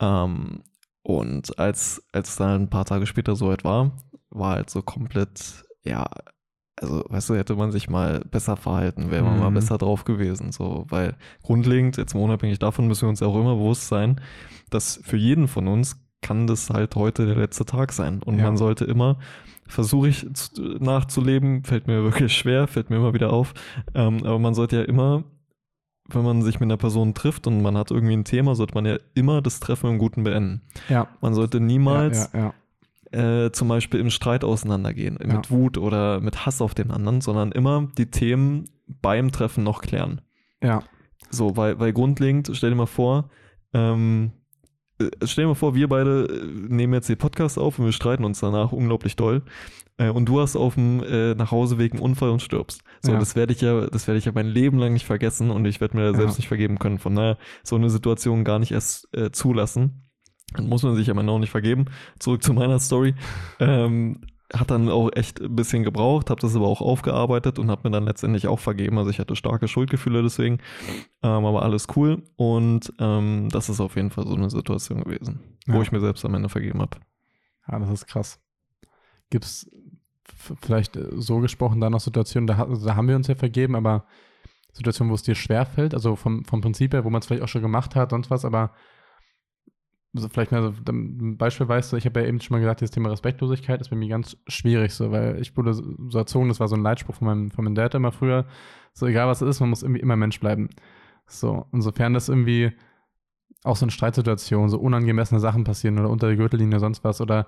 [0.00, 0.62] Ähm,
[1.02, 3.92] und als, als es dann ein paar Tage später so weit war,
[4.30, 6.06] war halt so komplett ja,
[6.82, 9.40] also, weißt du, hätte man sich mal besser verhalten, wäre man mhm.
[9.40, 10.52] mal besser drauf gewesen.
[10.52, 14.20] So, weil grundlegend, jetzt mal unabhängig davon, müssen wir uns ja auch immer bewusst sein,
[14.70, 18.22] dass für jeden von uns kann das halt heute der letzte Tag sein.
[18.22, 18.44] Und Ja.
[18.44, 19.18] man sollte immer,
[19.66, 23.54] versuche ich zu- nachzuleben, fällt mir wirklich schwer, fällt mir immer wieder auf,
[23.94, 25.24] ähm, aber man sollte ja immer,
[26.08, 28.86] wenn man sich mit einer Person trifft und man hat irgendwie ein Thema, sollte man
[28.86, 30.62] ja immer das Treffen im Guten beenden.
[30.88, 31.08] Ja.
[31.20, 32.54] Man sollte niemals ja.
[33.12, 35.34] Äh, zum Beispiel im Streit auseinandergehen, Ja.
[35.36, 39.80] mit Wut oder mit Hass auf den anderen, sondern immer die Themen beim Treffen noch
[39.82, 40.20] klären.
[40.62, 40.82] ja.
[41.34, 43.30] So, weil, weil grundlegend, stell dir mal vor,
[43.72, 44.32] ähm,
[45.00, 47.92] äh, stell dir mal vor, wir beide äh, nehmen jetzt den Podcast auf und wir
[47.92, 49.42] streiten uns danach unglaublich doll.
[49.96, 52.82] Äh, und du hast auf dem äh, Nachhauseweg einen Unfall und stirbst.
[53.00, 53.18] So, Ja.
[53.18, 55.80] das werde ich ja, das werde ich ja mein Leben lang nicht vergessen und ich
[55.80, 56.38] werde mir da selbst Ja.
[56.40, 56.98] nicht vergeben können.
[56.98, 60.08] Von daher so eine Situation gar nicht erst äh, zulassen.
[60.54, 61.86] Dann muss man sich am Ende auch nicht vergeben.
[62.18, 63.14] Zurück zu meiner Story.
[63.60, 64.20] Ähm,
[64.52, 67.92] hat dann auch echt ein bisschen gebraucht, habe das aber auch aufgearbeitet und habe mir
[67.92, 68.98] dann letztendlich auch vergeben.
[68.98, 70.58] Also ich hatte starke Schuldgefühle deswegen,
[71.22, 72.22] ähm, aber alles cool.
[72.36, 75.82] Und ähm, das ist auf jeden Fall so eine Situation gewesen, wo Ja.
[75.82, 76.98] ich mir selbst am Ende vergeben habe.
[77.66, 78.40] Ja, das ist krass.
[79.30, 79.70] Gibt es
[80.60, 83.74] vielleicht äh, so gesprochen da noch Situationen, da, also da haben wir uns ja vergeben,
[83.74, 84.04] aber
[84.74, 87.48] Situationen, wo es dir schwerfällt, also vom, vom Prinzip her, wo man es vielleicht auch
[87.48, 88.72] schon gemacht hat, sonst was, aber
[90.14, 92.82] also vielleicht mal so ein Beispiel weißt du, ich habe ja eben schon mal gesagt,
[92.82, 96.48] das Thema Respektlosigkeit ist bei mir ganz schwierig so, weil ich wurde so so erzogen,
[96.48, 98.46] das war so ein Leitspruch von meinem, von meinem Dad immer früher,
[98.92, 100.68] so egal was es ist, man muss irgendwie immer Mensch bleiben.
[101.26, 102.72] So, insofern das irgendwie
[103.64, 107.20] auch so in Streitsituationen, so unangemessene Sachen passieren oder unter der Gürtellinie oder sonst was
[107.20, 107.46] oder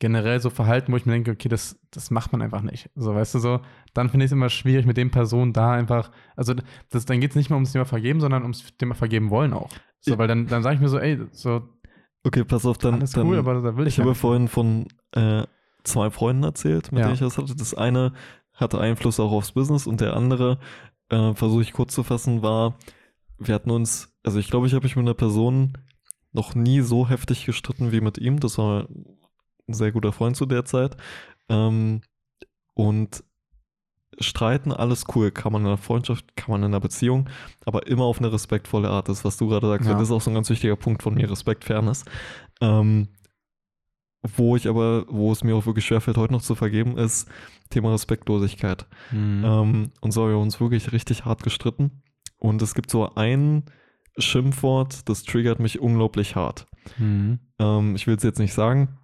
[0.00, 2.90] generell so Verhalten, wo ich mir denke, okay, das, das macht man einfach nicht.
[2.96, 3.60] So, weißt du, so,
[3.92, 6.54] dann finde ich es immer schwierig, mit den Personen da einfach, also
[6.88, 9.70] das, dann geht es nicht mehr ums Thema Vergeben, sondern ums Thema Vergeben wollen auch.
[10.00, 11.68] So, weil dann, dann sage ich mir so, ey, so,
[12.24, 12.94] Okay, pass auf, dann.
[12.94, 14.18] alles dann cool, aber da will ich ich habe nicht.
[14.20, 15.44] vorhin von äh,
[15.84, 17.06] zwei Freunden erzählt, mit Ja.
[17.06, 17.54] denen ich das hatte.
[17.56, 18.12] Das eine
[18.52, 20.58] hatte Einfluss auch aufs Business und der andere,
[21.08, 22.76] äh, versuche ich kurz zu fassen, war,
[23.38, 25.72] wir hatten uns, also ich glaube, ich habe mich mit einer Person
[26.32, 28.38] noch nie so heftig gestritten wie mit ihm.
[28.38, 30.96] Das war ein sehr guter Freund zu der Zeit.
[31.48, 32.02] Ähm,
[32.74, 33.24] und
[34.18, 37.28] streiten, alles cool, kann man in einer Freundschaft, kann man in einer Beziehung,
[37.64, 39.08] aber immer auf eine respektvolle Art.
[39.08, 39.94] Das, ist, was du gerade sagst, Ja.
[39.94, 42.04] das ist auch so ein ganz wichtiger Punkt von mir, Respekt, Fairness.
[42.60, 43.08] Ähm,
[44.22, 47.28] wo ich aber, wo es mir auch wirklich schwerfällt, heute noch zu vergeben, ist
[47.70, 48.86] Thema Respektlosigkeit.
[49.12, 49.44] Mhm.
[49.44, 52.02] Ähm, und so haben wir uns wirklich richtig hart gestritten.
[52.38, 53.64] Und es gibt so ein
[54.18, 56.66] Schimpfwort, das triggert mich unglaublich hart.
[56.98, 57.38] Mhm.
[57.58, 58.98] Ähm, ich will es jetzt nicht sagen,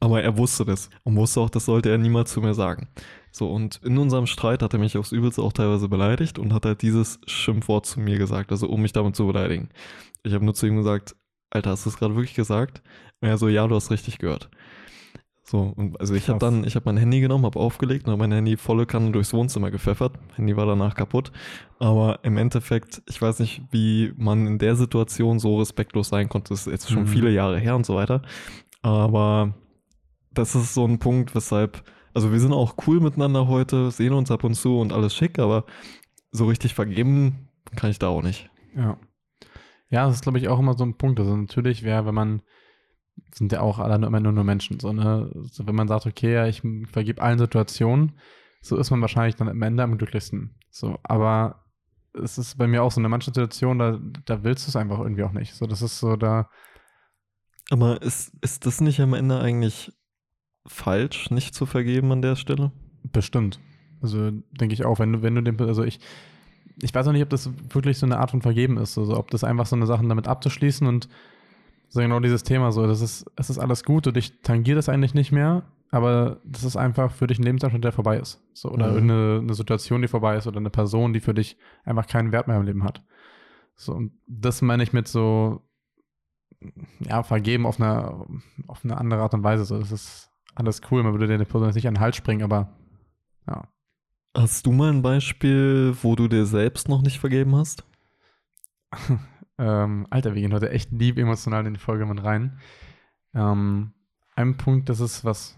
[0.00, 2.88] aber er wusste das und wusste auch, das sollte er niemals zu mir sagen.
[3.34, 6.66] So, und in unserem Streit hat er mich aufs Übelste auch teilweise beleidigt und hat
[6.66, 9.70] halt dieses Schimpfwort zu mir gesagt, also um mich damit zu beleidigen.
[10.22, 11.16] Ich habe nur zu ihm gesagt,
[11.50, 12.82] Alter, hast du es gerade wirklich gesagt?
[13.20, 14.50] Und er so, ja, du hast richtig gehört.
[15.44, 18.20] So, und also ich habe dann, ich habe mein Handy genommen, habe aufgelegt und habe
[18.20, 20.12] mein Handy volle Kanne durchs Wohnzimmer gepfeffert.
[20.36, 21.32] Handy war danach kaputt.
[21.78, 26.50] Aber im Endeffekt, ich weiß nicht, wie man in der Situation so respektlos sein konnte.
[26.50, 27.08] Das ist jetzt schon Mhm.
[27.08, 28.22] viele Jahre her und so weiter.
[28.82, 29.54] Aber
[30.32, 31.82] das ist so ein Punkt, weshalb,
[32.14, 35.38] also wir sind auch cool miteinander heute, sehen uns ab und zu und alles schick,
[35.38, 35.64] aber
[36.30, 38.50] so richtig vergeben kann ich da auch nicht.
[38.74, 38.98] Ja.
[39.88, 41.20] Ja, das ist, glaube ich, auch immer so ein Punkt.
[41.20, 42.42] Also natürlich wäre, wenn man,
[43.34, 45.30] sind ja auch alle nur, immer nur, nur Menschen, so, ne?
[45.50, 48.18] So, wenn man sagt, okay, ja, ich vergebe allen Situationen,
[48.62, 50.58] so ist man wahrscheinlich dann am Ende am glücklichsten.
[50.70, 51.66] So, aber
[52.14, 54.98] es ist bei mir auch so eine manche Situation, da, da willst du es einfach
[54.98, 55.54] irgendwie auch nicht.
[55.54, 56.48] So, das ist so da,
[57.70, 59.92] Aber ist, ist das nicht am Ende eigentlich
[60.66, 62.72] falsch, nicht zu vergeben an der Stelle?
[63.12, 63.58] bestimmt.
[64.00, 65.98] Also denke ich auch, wenn du, wenn du den, also ich,
[66.80, 69.30] ich weiß auch nicht, ob das wirklich so eine Art von Vergeben ist, also ob
[69.30, 71.08] das einfach so eine Sache damit abzuschließen und
[71.88, 74.88] so genau dieses Thema so, das ist, es ist alles gut und ich tangiere das
[74.88, 78.40] eigentlich nicht mehr, aber das ist einfach für dich ein Lebensabschnitt, der vorbei ist.
[78.54, 78.94] So, oder Mhm.
[78.94, 82.48] irgendeine eine Situation, die vorbei ist oder eine Person, die für dich einfach keinen Wert
[82.48, 83.02] mehr im Leben hat.
[83.76, 85.60] So, und das meine ich mit so,
[87.00, 88.26] ja, vergeben auf eine,
[88.68, 89.64] auf eine andere Art und Weise.
[89.64, 92.42] So, das ist alles cool, man würde der Person jetzt nicht an den Hals springen,
[92.42, 92.76] aber
[93.46, 93.68] ja.
[94.36, 97.84] Hast du mal ein Beispiel, wo du dir selbst noch nicht vergeben hast?
[99.58, 102.58] Ähm, Alter, wir gehen heute echt lieb emotional in die Folge mit rein.
[103.34, 103.92] Ähm,
[104.34, 105.56] ein Punkt, das ist was,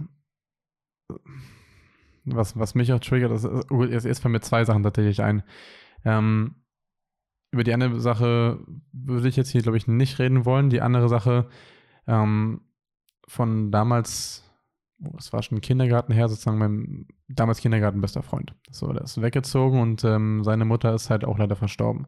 [2.24, 5.22] was, was mich auch triggert, das ist, oh, jetzt, jetzt fallen mir zwei Sachen tatsächlich
[5.22, 5.42] ein.
[6.04, 6.56] Ähm,
[7.50, 10.70] über die eine Sache würde ich jetzt hier, glaube ich, nicht reden wollen.
[10.70, 11.48] Die andere Sache
[12.06, 12.62] ähm,
[13.28, 14.43] von damals,
[14.98, 18.54] das war schon Kindergarten her, sozusagen mein damals Kindergarten bester Freund.
[18.70, 22.06] So, der ist weggezogen und ähm, seine Mutter ist halt auch leider verstorben.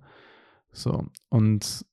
[0.72, 1.84] So, und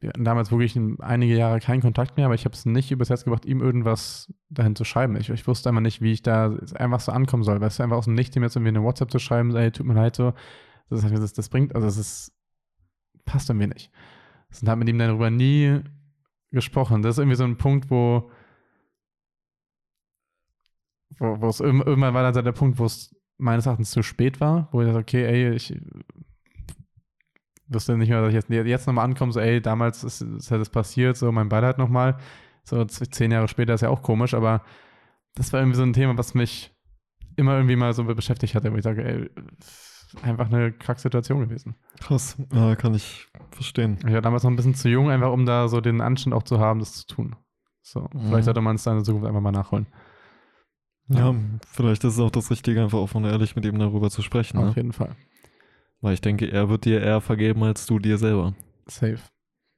[0.00, 2.90] wir hatten damals wirklich ein- einige Jahre keinen Kontakt mehr, aber ich habe es nicht
[2.92, 5.16] übers Herz gebracht, ihm irgendwas dahin zu schreiben.
[5.16, 7.60] Ich, ich wusste einfach nicht, wie ich da einfach so ankommen soll.
[7.60, 9.86] Weißt du, einfach aus dem Nichts ihm jetzt irgendwie eine WhatsApp zu schreiben, ey, tut
[9.86, 10.34] mir leid, so.
[10.88, 12.32] Das, das, das bringt, also das ist,
[13.24, 13.90] passt irgendwie nicht.
[14.50, 15.80] Sind halt mit ihm darüber nie
[16.50, 17.02] gesprochen.
[17.02, 18.30] Das ist irgendwie so ein Punkt, wo,
[21.18, 24.68] wo, wo es irgendwann war dann der Punkt, wo es meines Erachtens zu spät war,
[24.72, 25.74] wo ich dachte, okay, ey, ich
[27.68, 30.70] wüsste nicht mehr, dass ich jetzt, jetzt nochmal ankomme, so, ey, damals ist, ist das
[30.70, 32.18] passiert, so mein Beileid nochmal.
[32.64, 34.62] So zehn Jahre später ist ja auch komisch, aber
[35.34, 36.74] das war irgendwie so ein Thema, was mich
[37.36, 39.30] immer irgendwie mal so beschäftigt hatte, wo ich sage, ey,
[40.22, 41.76] einfach eine Kacksituation gewesen.
[42.00, 43.98] Krass, ja, kann ich verstehen.
[44.06, 46.42] Ich war damals noch ein bisschen zu jung, einfach um da so den Anstand auch
[46.42, 47.36] zu haben, das zu tun.
[47.82, 48.28] So, mhm.
[48.28, 49.86] vielleicht sollte man es dann in Zukunft einfach mal nachholen.
[51.08, 51.34] Ja, ja,
[51.66, 54.58] vielleicht ist es auch das Richtige, einfach offen und ehrlich mit ihm darüber zu sprechen.
[54.58, 54.72] Auf ne?
[54.76, 55.16] jeden Fall.
[56.00, 58.54] Weil ich denke, er wird dir eher vergeben als du dir selber.
[58.86, 59.18] Safe.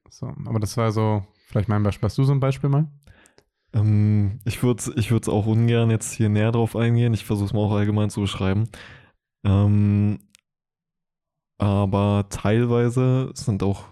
[0.09, 2.07] So, aber das war so, vielleicht mein Beispiel.
[2.07, 2.87] Hast du so ein Beispiel mal?
[3.73, 7.13] Ähm, ich würde es ich auch ungern jetzt hier näher drauf eingehen.
[7.13, 8.69] Ich versuche es mal auch allgemein zu beschreiben.
[9.43, 10.19] Ähm,
[11.57, 13.85] aber teilweise sind auch,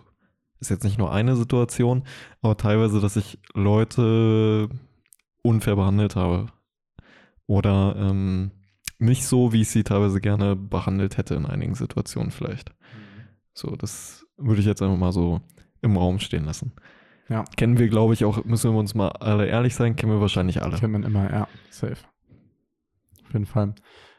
[0.60, 2.04] ist jetzt nicht nur eine Situation,
[2.42, 4.70] aber teilweise, dass ich Leute
[5.44, 6.48] unfair behandelt habe.
[7.50, 8.52] Oder ähm,
[9.00, 12.72] nicht so, wie ich sie teilweise gerne behandelt hätte in einigen Situationen vielleicht.
[13.54, 15.42] So, das würde ich jetzt einfach mal so
[15.82, 16.74] im Raum stehen lassen.
[17.28, 17.46] Ja.
[17.58, 20.62] Kennen wir, glaube ich, auch, müssen wir uns mal alle ehrlich sein, kennen wir wahrscheinlich
[20.62, 20.78] alle.
[20.78, 21.98] Kennt man immer, ja, safe.
[23.26, 23.74] Auf jeden Fall.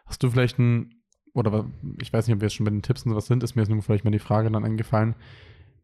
[0.07, 0.97] Hast du vielleicht ein,
[1.33, 1.71] oder
[2.03, 3.63] ich weiß nicht, ob wir jetzt schon bei den Tipps und sowas sind, ist mir
[3.63, 5.15] jetzt nur vielleicht mal die Frage dann eingefallen.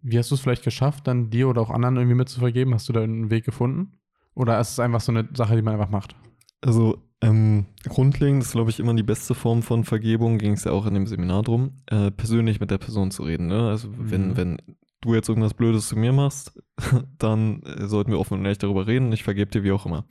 [0.03, 2.75] Wie hast du es vielleicht geschafft, dann dir oder auch anderen irgendwie mitzuvergeben?
[2.75, 4.01] Hast du da einen Weg gefunden?
[4.35, 6.17] Oder ist es einfach so eine Sache, die man einfach macht?
[6.61, 10.73] Also ähm, grundlegend ist, glaube ich, immer die beste Form von Vergebung, ging es ja
[10.73, 13.47] auch in dem Seminar drum, äh, persönlich mit der Person zu reden.
[13.47, 13.69] Ne?
[13.69, 14.11] Also mhm.
[14.11, 14.57] wenn, wenn
[15.01, 16.61] du jetzt irgendwas Blödes zu mir machst,
[17.19, 19.13] dann äh, sollten wir offen und ehrlich darüber reden.
[19.13, 20.05] Ich vergebe dir wie auch immer.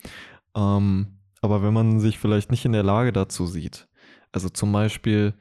[0.55, 3.87] Ähm, aber wenn man sich vielleicht nicht in der Lage dazu sieht,
[4.31, 5.33] also zum Beispiel,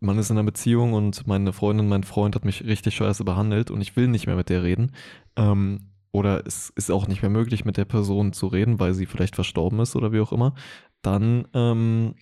[0.00, 3.70] man ist in einer Beziehung und meine Freundin, mein Freund hat mich richtig scheiße behandelt
[3.70, 4.92] und ich will nicht mehr mit der reden.
[5.36, 9.06] Ähm, oder es ist auch nicht mehr möglich, mit der Person zu reden, weil sie
[9.06, 10.54] vielleicht verstorben ist oder wie auch immer,
[11.00, 12.14] dann ähm,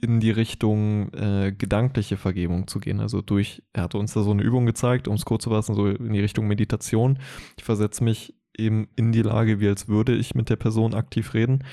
[0.00, 3.00] in die Richtung äh, gedankliche Vergebung zu gehen.
[3.00, 5.74] Also durch, er hatte uns da so eine Übung gezeigt, um es kurz zu fassen,
[5.74, 7.18] so in die Richtung Meditation.
[7.56, 11.34] Ich versetze mich eben in die Lage, wie als würde ich mit der Person aktiv
[11.34, 11.64] reden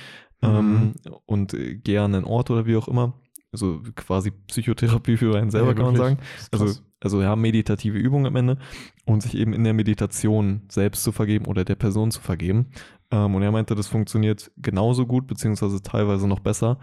[0.42, 0.50] mhm.
[0.50, 0.94] ähm,
[1.26, 3.14] und äh, gehe an einen Ort oder wie auch immer.
[3.52, 6.18] Also quasi Psychotherapie für einen selber, ja, kann man sagen.
[6.52, 8.58] Also, also ja, meditative Übung am Ende
[9.06, 12.68] und sich eben in der Meditation selbst zu vergeben oder der Person zu vergeben.
[13.12, 16.80] Ähm, und er meinte, das funktioniert genauso gut, beziehungsweise teilweise noch besser,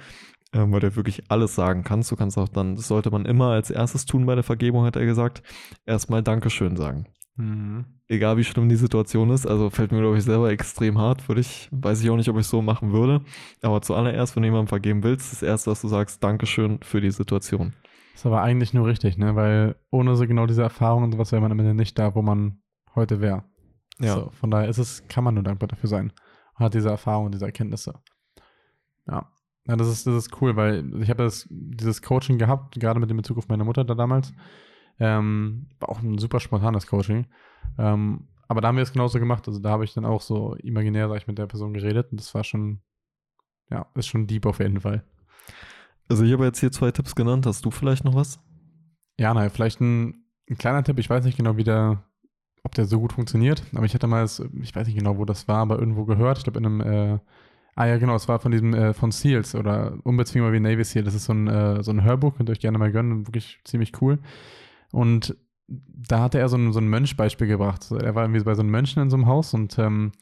[0.53, 2.11] ähm, weil du wirklich alles sagen kannst.
[2.11, 4.97] Du kannst auch dann, das sollte man immer als erstes tun bei der Vergebung, hat
[4.97, 5.43] er gesagt,
[5.87, 7.07] erstmal Dankeschön sagen.
[7.37, 7.85] Mhm.
[8.09, 11.43] Egal wie schlimm die Situation ist, also fällt mir, glaube ich, selber extrem hart, würde
[11.43, 13.23] ich, weiß ich auch nicht, ob ich so machen würde.
[13.63, 17.11] Aber zuallererst, wenn du jemandem vergeben willst, das erste, was du sagst, Dankeschön für die
[17.11, 17.75] Situation.
[18.19, 19.37] Das ist aber eigentlich nur richtig, ne?
[19.37, 22.23] Weil ohne so genau diese Erfahrung und sowas wäre man am Ende nicht da, wo
[22.23, 22.61] man
[22.97, 23.45] heute wäre.
[24.01, 24.15] Ja.
[24.15, 26.13] So, von daher ist es, kann man nur dankbar dafür sein.
[26.57, 27.95] Hat diese Erfahrung und diese Erkenntnisse.
[29.07, 29.31] Ja.
[29.69, 33.19] Ja, das ist, das ist cool, weil ich habe dieses Coaching gehabt, gerade mit dem
[33.19, 34.33] Bezug auf meine Mutter da damals.
[34.99, 37.29] Ähm, war auch ein super spontanes Coaching.
[37.79, 39.47] Ähm, aber da haben wir es genauso gemacht.
[39.47, 42.19] Also da habe ich dann auch so imaginär, sag ich, mit der Person geredet und
[42.19, 42.81] das war schon,
[43.71, 45.05] ja, ist schon deep auf jeden Fall.
[46.09, 47.47] Also ich habe jetzt hier zwei Tipps genannt.
[47.47, 48.41] Hast du vielleicht noch was?
[49.19, 50.99] Ja, naja, vielleicht ein, ein, kleiner Tipp.
[50.99, 52.03] Ich weiß nicht genau, wie der,
[52.63, 55.49] ob der so gut funktioniert, aber ich hatte mal, ich weiß nicht genau, wo das
[55.49, 56.39] war, aber irgendwo gehört.
[56.39, 57.19] Ich glaube in einem, äh,
[57.75, 61.05] ah ja, genau, es war von diesem, äh, von Seals oder unbezwingbar wie Navy Seal.
[61.05, 63.61] Das ist so ein, äh, so ein Hörbuch, könnt ihr euch gerne mal gönnen, wirklich
[63.65, 64.19] ziemlich cool.
[64.93, 65.37] Und
[65.69, 67.91] da hatte er so ein, so ein Mönchbeispiel gebracht.
[67.91, 70.13] Er war irgendwie bei so einem Mönchen in so einem Haus und ähm,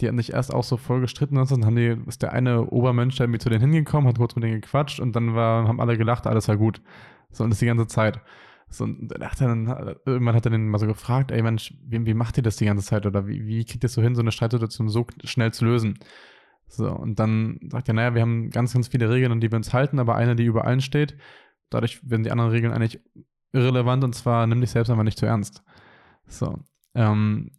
[0.00, 2.66] die hatten sich erst auch so voll gestritten und dann haben die, ist der eine
[2.66, 5.96] Obermönch irgendwie zu denen hingekommen, hat kurz mit denen gequatscht und dann war, haben alle
[5.96, 6.80] gelacht, alles war gut.
[7.30, 8.20] So und das die ganze Zeit.
[8.68, 9.08] So, und
[9.40, 9.66] dann,
[10.04, 12.64] irgendwann hat er den mal so gefragt, ey Mensch, wie, wie macht ihr das die
[12.64, 15.52] ganze Zeit oder wie, wie kriegt ihr es so hin, so eine Streitsituation so schnell
[15.52, 15.98] zu lösen?
[16.66, 19.56] So, und dann sagt er, naja, wir haben ganz, ganz viele Regeln, an die wir
[19.56, 21.16] uns halten, aber eine, die über allen steht.
[21.70, 23.00] Dadurch werden die anderen Regeln eigentlich
[23.52, 25.62] irrelevant und zwar nimm dich selbst einfach nicht zu ernst.
[26.26, 26.58] So.
[26.94, 27.52] Ähm,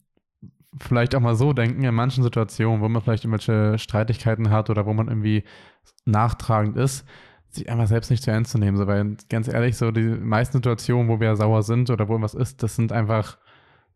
[0.79, 4.85] vielleicht auch mal so denken, in manchen Situationen, wo man vielleicht irgendwelche Streitigkeiten hat oder
[4.85, 5.43] wo man irgendwie
[6.05, 7.05] nachtragend ist,
[7.49, 8.77] sich einfach selbst nicht zu ernst zu nehmen.
[8.77, 12.33] So, weil ganz ehrlich, so die meisten Situationen, wo wir sauer sind oder wo irgendwas
[12.33, 13.37] ist, das sind einfach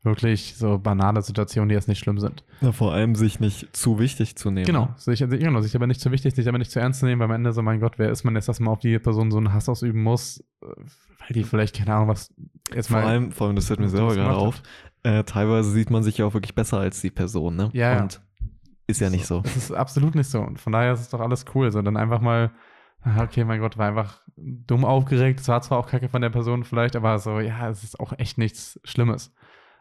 [0.04, 2.44] wirklich so banale Situationen, die jetzt nicht schlimm sind.
[2.62, 4.66] Ja, vor allem sich nicht zu wichtig zu nehmen.
[4.66, 7.20] Genau, sich, genau, sich aber nicht zu wichtig, sich aber nicht zu ernst zu nehmen,
[7.20, 9.32] weil am Ende so, mein Gott, wer ist man jetzt, dass man auf die Person
[9.32, 12.34] so einen Hass ausüben muss, weil die vielleicht, keine Ahnung, was
[12.74, 13.08] jetzt vor mal.
[13.08, 14.62] Allem, vor allem, das fällt mir selber gerade auf,
[15.04, 17.70] äh, teilweise sieht man sich ja auch wirklich besser als die Person, ne?
[17.74, 18.02] Ja.
[18.02, 18.22] Und
[18.88, 19.42] ist ja nicht so.
[19.42, 20.42] Das ist absolut nicht so.
[20.42, 21.72] Und von daher ist es doch alles cool.
[21.72, 22.52] So, dann einfach mal,
[23.20, 25.40] okay, mein Gott, war einfach dumm aufgeregt.
[25.42, 28.14] Es war zwar auch kacke von der Person vielleicht, aber so, ja, es ist auch
[28.18, 29.32] echt nichts Schlimmes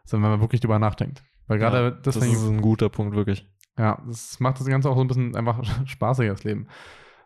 [0.08, 1.22] sondern wenn man wirklich drüber nachdenkt.
[1.46, 2.32] Weil gerade ja, deswegen.
[2.32, 3.46] Das ist ein guter Punkt, wirklich.
[3.78, 6.66] Ja, das macht das Ganze auch so ein bisschen einfach spaßiger, das Leben.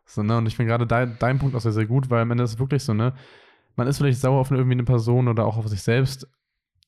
[0.05, 0.37] So, ne?
[0.37, 2.55] Und ich finde gerade dein, dein Punkt auch sehr, sehr gut, weil am Ende ist
[2.55, 3.15] es wirklich so, ne?
[3.77, 6.29] Man ist vielleicht sauer auf irgendwie eine Person oder auch auf sich selbst,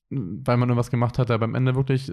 [0.09, 2.11] weil man irgendwas gemacht hat, aber am Ende wirklich,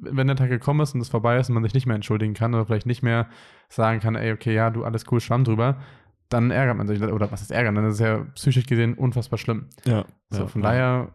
[0.00, 2.32] wenn der Tag gekommen ist und es vorbei ist und man sich nicht mehr entschuldigen
[2.32, 3.28] kann oder vielleicht nicht mehr
[3.68, 5.78] sagen kann, ey, okay, ja, du, alles cool, schwamm drüber,
[6.30, 7.74] dann ärgert man sich, oder was ist ärgern?
[7.74, 9.66] Dann ist es ja psychisch gesehen unfassbar schlimm.
[9.84, 10.04] Ja.
[10.30, 10.68] So, ja, von ja.
[10.68, 11.08] daher,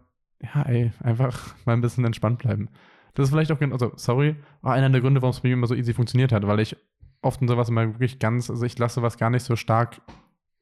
[0.43, 2.69] ja, ey, einfach mal ein bisschen entspannt bleiben.
[3.13, 5.67] Das ist vielleicht auch, also, sorry, war einer der Gründe, warum es bei mir immer
[5.67, 6.75] so easy funktioniert hat, weil ich
[7.21, 10.01] oft in sowas immer wirklich ganz, also ich lasse was gar nicht so stark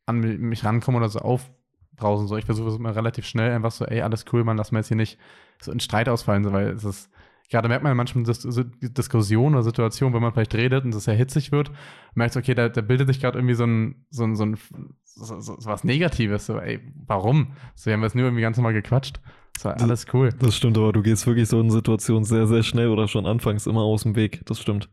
[0.06, 2.28] an mi- mich rankommen oder so aufbrausen.
[2.28, 4.80] So, ich versuche es immer relativ schnell einfach so, ey, alles cool, man, lass mal
[4.80, 5.17] jetzt hier nicht
[5.62, 7.10] so in Streit ausfallen, so, weil es ist,
[7.50, 8.48] gerade merkt man manchmal Dis
[8.82, 11.72] Diskussionen oder Situationen, wenn man vielleicht redet und es sehr hitzig wird,
[12.15, 14.58] merkt okay, da, da bildet sich gerade irgendwie so ein, so ein, so ein,
[15.04, 17.54] so, so, so was Negatives, so, ey, warum?
[17.76, 19.20] So, wir haben jetzt nur irgendwie ganz normal gequatscht.
[19.58, 20.30] So, alles cool.
[20.40, 23.68] Das stimmt, aber du gehst wirklich so in Situationen sehr, sehr schnell oder schon anfangs
[23.68, 24.42] immer aus dem Weg.
[24.46, 24.90] Das stimmt.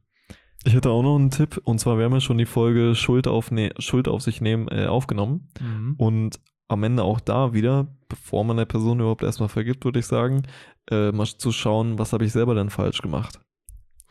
[0.64, 3.29] Ich hätte auch noch einen Tipp, und zwar, wir haben ja schon die Folge Schuld
[3.29, 5.49] auf, ne Schuld auf sich nehmen äh, aufgenommen.
[5.61, 5.94] Mhm.
[5.97, 10.07] Und am Ende auch da wieder, bevor man der Person überhaupt erstmal vergibt, würde ich
[10.07, 10.42] sagen,
[10.90, 13.40] äh, mal zu schauen, was habe ich selber denn falsch gemacht.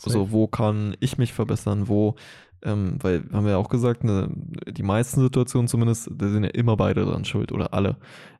[0.04, 0.32] Also Safe.
[0.32, 2.16] wo kann ich mich verbessern, wo,
[2.64, 4.30] ähm, weil haben wir ja auch gesagt, ne,
[4.68, 7.98] die meisten Situationen zumindest, da sind ja immer beide dran schuld oder alle,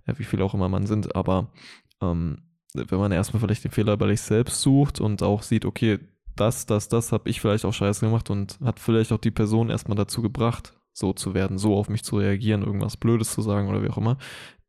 [0.08, 1.52] ja, wie viele auch immer man sind, aber
[2.02, 2.42] ähm,
[2.74, 6.00] wenn man erstmal vielleicht den Fehler bei sich selbst sucht und auch sieht, okay,
[6.36, 9.70] das, das, das habe ich vielleicht auch scheiße gemacht und hat vielleicht auch die Person
[9.70, 13.68] erstmal dazu gebracht, so zu werden, so auf mich zu reagieren, irgendwas Blödes zu sagen
[13.70, 14.18] oder wie auch immer.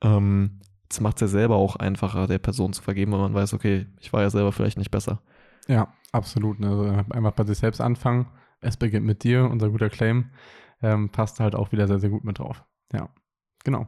[0.02, 3.52] Ähm, das macht es ja selber auch einfacher, der Person zu vergeben, weil man weiß,
[3.52, 5.20] okay, ich war ja selber vielleicht nicht besser.
[5.66, 6.60] Ja, absolut.
[6.60, 6.68] Ne?
[6.68, 8.26] Also einfach bei sich selbst anfangen.
[8.60, 10.30] Es beginnt mit dir, unser guter Claim.
[10.80, 12.64] Ähm, passt halt auch wieder sehr, sehr gut mit drauf.
[12.92, 13.10] Ja,
[13.64, 13.86] genau.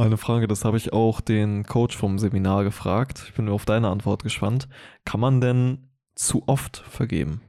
[0.00, 3.22] Mal eine Frage, das habe ich auch den Coach vom Seminar gefragt.
[3.28, 4.66] Ich bin auf deine Antwort gespannt.
[5.04, 7.42] Kann man denn zu oft vergeben?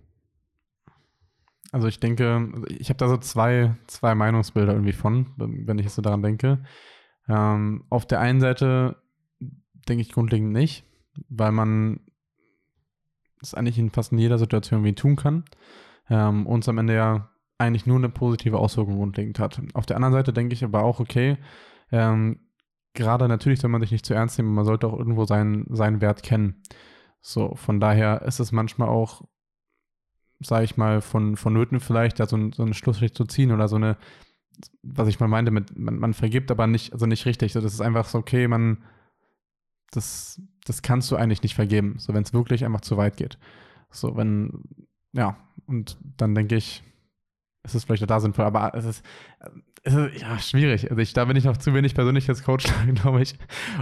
[1.71, 6.01] Also ich denke, ich habe da so zwei, zwei Meinungsbilder irgendwie von, wenn ich so
[6.01, 6.61] daran denke.
[7.29, 8.97] Ähm, auf der einen Seite
[9.87, 10.83] denke ich grundlegend nicht,
[11.29, 12.01] weil man
[13.41, 15.45] es eigentlich in fast in jeder Situation irgendwie tun kann
[16.09, 19.61] ähm, und es am Ende ja eigentlich nur eine positive Auswirkung grundlegend hat.
[19.73, 21.37] Auf der anderen Seite denke ich aber auch, okay,
[21.91, 22.39] ähm,
[22.93, 26.01] gerade natürlich soll man sich nicht zu ernst nehmen, man sollte auch irgendwo seinen, seinen
[26.01, 26.61] Wert kennen.
[27.21, 29.23] So, von daher ist es manchmal auch,
[30.39, 33.67] sage ich mal, von, vonnöten vielleicht, da so, ein, so einen Schlussstrich zu ziehen oder
[33.67, 33.97] so eine,
[34.81, 37.53] was ich mal meinte, mit, man, man vergibt, aber nicht, also nicht richtig.
[37.53, 38.83] So, das ist einfach so, okay, man,
[39.91, 43.37] das, das kannst du eigentlich nicht vergeben, so wenn es wirklich einfach zu weit geht.
[43.91, 44.63] So, wenn,
[45.13, 46.83] ja, und dann denke ich,
[47.63, 49.05] es ist vielleicht auch da sinnvoll, aber es ist,
[49.83, 50.89] es ist ja schwierig.
[50.89, 53.35] Also ich, da bin ich noch zu wenig persönlich als Coach, glaube ich,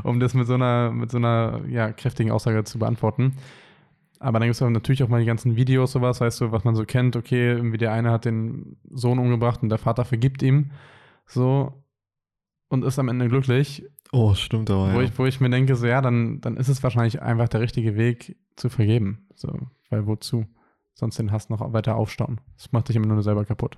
[0.03, 3.35] um das mit so einer, mit so einer ja, kräftigen Aussage zu beantworten.
[4.19, 6.75] Aber dann gibt es natürlich auch mal die ganzen Videos, sowas, weißt du, was man
[6.75, 10.71] so kennt, okay, irgendwie der eine hat den Sohn umgebracht und der Vater vergibt ihm.
[11.25, 11.85] So
[12.67, 13.85] und ist am Ende glücklich.
[14.11, 14.93] Oh, stimmt aber.
[14.93, 15.03] Wo, Ja.
[15.03, 17.95] ich, wo ich mir denke, so ja, dann, dann ist es wahrscheinlich einfach der richtige
[17.95, 19.27] Weg zu vergeben.
[19.35, 19.57] So,
[19.89, 20.45] weil wozu?
[20.99, 22.41] Sonst den Hass noch weiter aufstauen.
[22.57, 23.77] Das macht dich immer nur selber kaputt.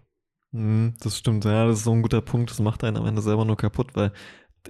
[0.51, 2.49] Mhm, das stimmt, ja, das ist so ein guter Punkt.
[2.49, 4.11] Das macht einen am Ende selber nur kaputt, weil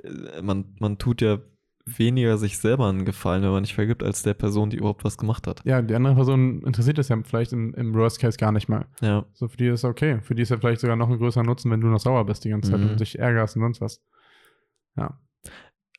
[0.03, 1.39] äh, man, man tut ja
[1.85, 5.17] weniger sich selber einen Gefallen, wenn man nicht vergibt, als der Person, die überhaupt was
[5.17, 5.61] gemacht hat.
[5.65, 8.85] Ja, die andere Person interessiert es ja vielleicht im, im Worst Case gar nicht mal.
[9.01, 10.19] Ja, So, für die ist es okay.
[10.21, 12.43] Für die ist ja vielleicht sogar noch ein größerer Nutzen, wenn du noch sauer bist
[12.45, 12.91] die ganze Zeit Mhm.
[12.91, 14.01] und dich ärgerst und sonst was.
[14.97, 15.17] Ja.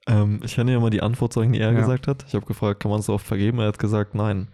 [0.06, 1.78] ähm, ich kann dir mal die Antwort sagen, die er Ja.
[1.80, 2.24] gesagt hat.
[2.28, 3.58] Ich habe gefragt, kann man so oft vergeben?
[3.58, 4.48] Er hat gesagt, nein.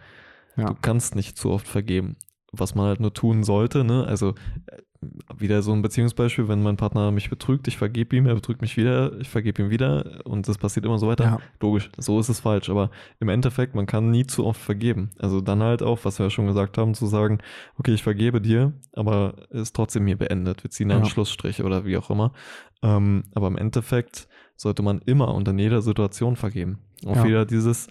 [0.59, 0.67] Ja.
[0.67, 2.17] Du kannst nicht zu oft vergeben.
[2.53, 4.07] Was man halt nur tun sollte, ne?
[4.07, 4.31] Also
[4.67, 4.77] äh,
[5.37, 8.77] wieder so ein Beziehungsbeispiel, wenn mein Partner mich betrügt, ich vergebe ihm, er betrügt mich
[8.77, 11.25] wieder, ich vergebe ihm wieder und das passiert immer so weiter.
[11.25, 11.39] Ja.
[11.61, 12.91] Logisch, so ist es falsch, aber
[13.21, 15.11] im Endeffekt, man kann nie zu oft vergeben.
[15.19, 17.39] Also dann halt auch, was wir ja schon gesagt haben, zu sagen,
[17.79, 20.65] okay, ich vergebe dir, aber es ist trotzdem hier beendet.
[20.65, 21.11] Wir ziehen einen Ja.
[21.11, 22.33] Schlussstrich oder wie auch immer.
[22.83, 26.79] Ähm, aber im Endeffekt sollte man immer und in jeder Situation vergeben.
[27.07, 27.25] Auch Ja.
[27.25, 27.87] wieder dieses,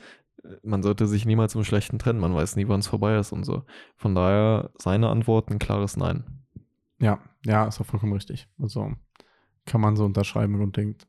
[0.63, 3.43] man sollte sich niemals im Schlechten trennen, man weiß nie, wann es vorbei ist und
[3.43, 3.64] so.
[3.95, 6.24] Von daher seine Antwort ein klares Nein.
[6.99, 8.47] Ja, ja, ist auch vollkommen richtig.
[8.59, 8.91] Also
[9.66, 11.07] kann man so unterschreiben und denkt.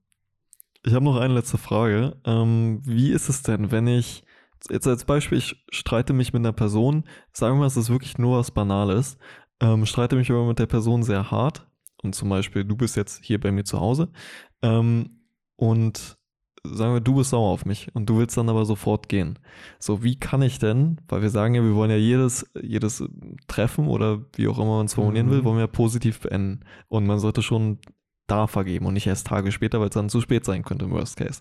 [0.84, 2.16] Ich habe noch eine letzte Frage.
[2.24, 4.24] Ähm, wie ist es denn, wenn ich,
[4.70, 8.18] jetzt als Beispiel, ich streite mich mit einer Person, sagen wir mal, es ist wirklich
[8.18, 9.18] nur was Banales,
[9.61, 11.66] ähm, streite mich aber mit der Person sehr hart
[12.02, 14.11] und zum Beispiel, du bist jetzt hier bei mir zu Hause
[14.62, 15.22] ähm,
[15.57, 16.17] und
[16.64, 19.38] sagen wir, du bist sauer auf mich und du willst dann aber sofort gehen.
[19.78, 23.02] So, wie kann ich denn, weil wir sagen ja, wir wollen ja jedes, jedes
[23.46, 25.30] Treffen oder wie auch immer man es formulieren Mhm.
[25.30, 27.78] will, wollen wir ja positiv beenden und man sollte schon
[28.26, 30.90] da vergeben und nicht erst Tage später, weil es dann zu spät sein könnte im
[30.90, 31.40] Worst Case.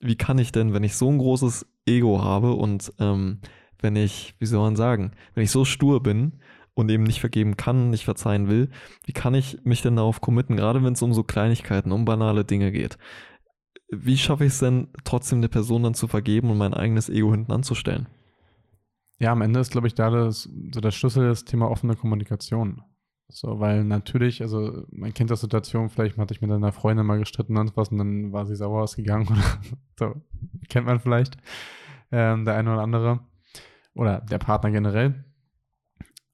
[0.00, 3.38] Wie kann ich denn, wenn ich so ein großes Ego habe und ähm,
[3.80, 6.32] wenn ich, wie soll man sagen, wenn ich so stur bin
[6.74, 8.68] und eben nicht vergeben kann, nicht verzeihen will,
[9.06, 12.44] wie kann ich mich denn darauf committen, gerade wenn es um so Kleinigkeiten, um banale
[12.44, 12.98] Dinge geht?
[13.88, 17.30] Wie schaffe ich es denn, trotzdem der Person dann zu vergeben und mein eigenes Ego
[17.30, 18.06] hinten anzustellen?
[19.18, 22.82] Ja, am Ende ist, glaube ich, da das, so der Schlüssel das Thema offene Kommunikation.
[23.28, 27.18] So, weil natürlich, also man kennt das Situation, vielleicht hatte ich mit einer Freundin mal
[27.18, 29.42] gestritten und was und dann war sie sauer ausgegangen oder
[29.98, 30.14] so,
[30.68, 31.36] kennt man vielleicht,
[32.12, 33.20] ähm, der eine oder andere
[33.94, 35.24] oder der Partner generell.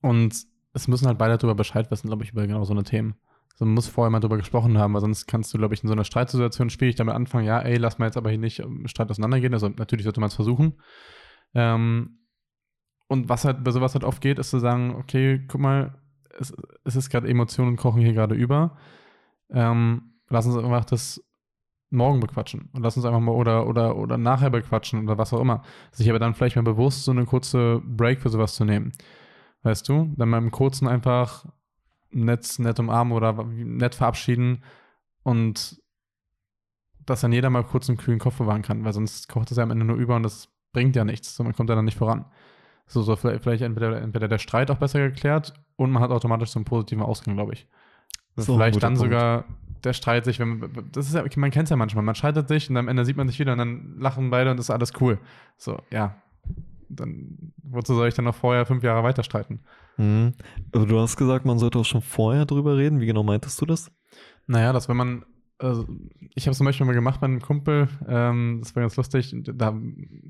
[0.03, 0.35] Und
[0.75, 3.15] es müssen halt beide darüber Bescheid wissen, glaube ich, über genau so eine Themen.
[3.59, 5.93] Man muss vorher mal darüber gesprochen haben, weil sonst kannst du, glaube ich, in so
[5.93, 9.11] einer Streitsituation schwierig damit anfangen, ja, ey, lass mal jetzt aber hier nicht im Streit
[9.11, 9.55] auseinandergehen.
[9.55, 10.81] Also natürlich sollte man es versuchen.
[11.55, 12.19] Ähm,
[13.09, 16.01] und was halt bei sowas halt oft geht, ist zu sagen, okay, guck mal,
[16.39, 16.53] es,
[16.85, 18.79] es ist gerade Emotionen kochen hier gerade über.
[19.51, 21.23] Ähm, lass uns einfach das
[21.91, 25.41] morgen bequatschen und lass uns einfach mal oder oder oder nachher bequatschen oder was auch
[25.41, 25.63] immer.
[25.93, 28.93] Sich aber dann vielleicht mal bewusst so eine kurze Break für sowas zu nehmen.
[29.63, 30.13] Weißt du?
[30.17, 31.45] Dann mal im Kurzen einfach
[32.13, 34.63] nett, nett umarmen oder nett verabschieden
[35.23, 35.83] und
[37.05, 39.63] dass dann jeder mal kurz einen kühlen Kopf bewahren kann, weil sonst kocht es ja
[39.63, 41.35] am Ende nur über und das bringt ja nichts.
[41.35, 42.25] So, man kommt ja dann nicht voran.
[42.87, 46.51] So, so vielleicht, vielleicht entweder, entweder der Streit auch besser geklärt und man hat automatisch
[46.51, 47.69] so einen positiven Ausgang, glaube ich.
[48.37, 49.11] So, vielleicht dann Punkt.
[49.11, 49.45] sogar
[49.85, 52.49] der Streit sich, wenn man, das ist ja, man kennt es ja manchmal, man scheitert
[52.49, 54.93] sich und am Ende sieht man sich wieder und dann lachen beide und ist alles
[55.01, 55.19] cool.
[55.57, 56.17] So, ja.
[56.95, 59.61] Dann, wozu soll ich dann noch vorher fünf Jahre weiter streiten?
[59.97, 60.35] Mhm.
[60.73, 63.01] Aber du hast gesagt, man sollte auch schon vorher drüber reden.
[63.01, 63.91] Wie genau meintest du das?
[64.47, 65.25] Naja, dass wenn man,
[65.59, 65.87] also
[66.35, 69.35] ich habe es zum Beispiel mal gemacht bei einem Kumpel, ähm, das war ganz lustig.
[69.45, 69.75] Da,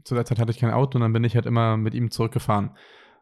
[0.04, 2.10] zu der Zeit hatte ich kein Auto und dann bin ich halt immer mit ihm
[2.10, 2.70] zurückgefahren.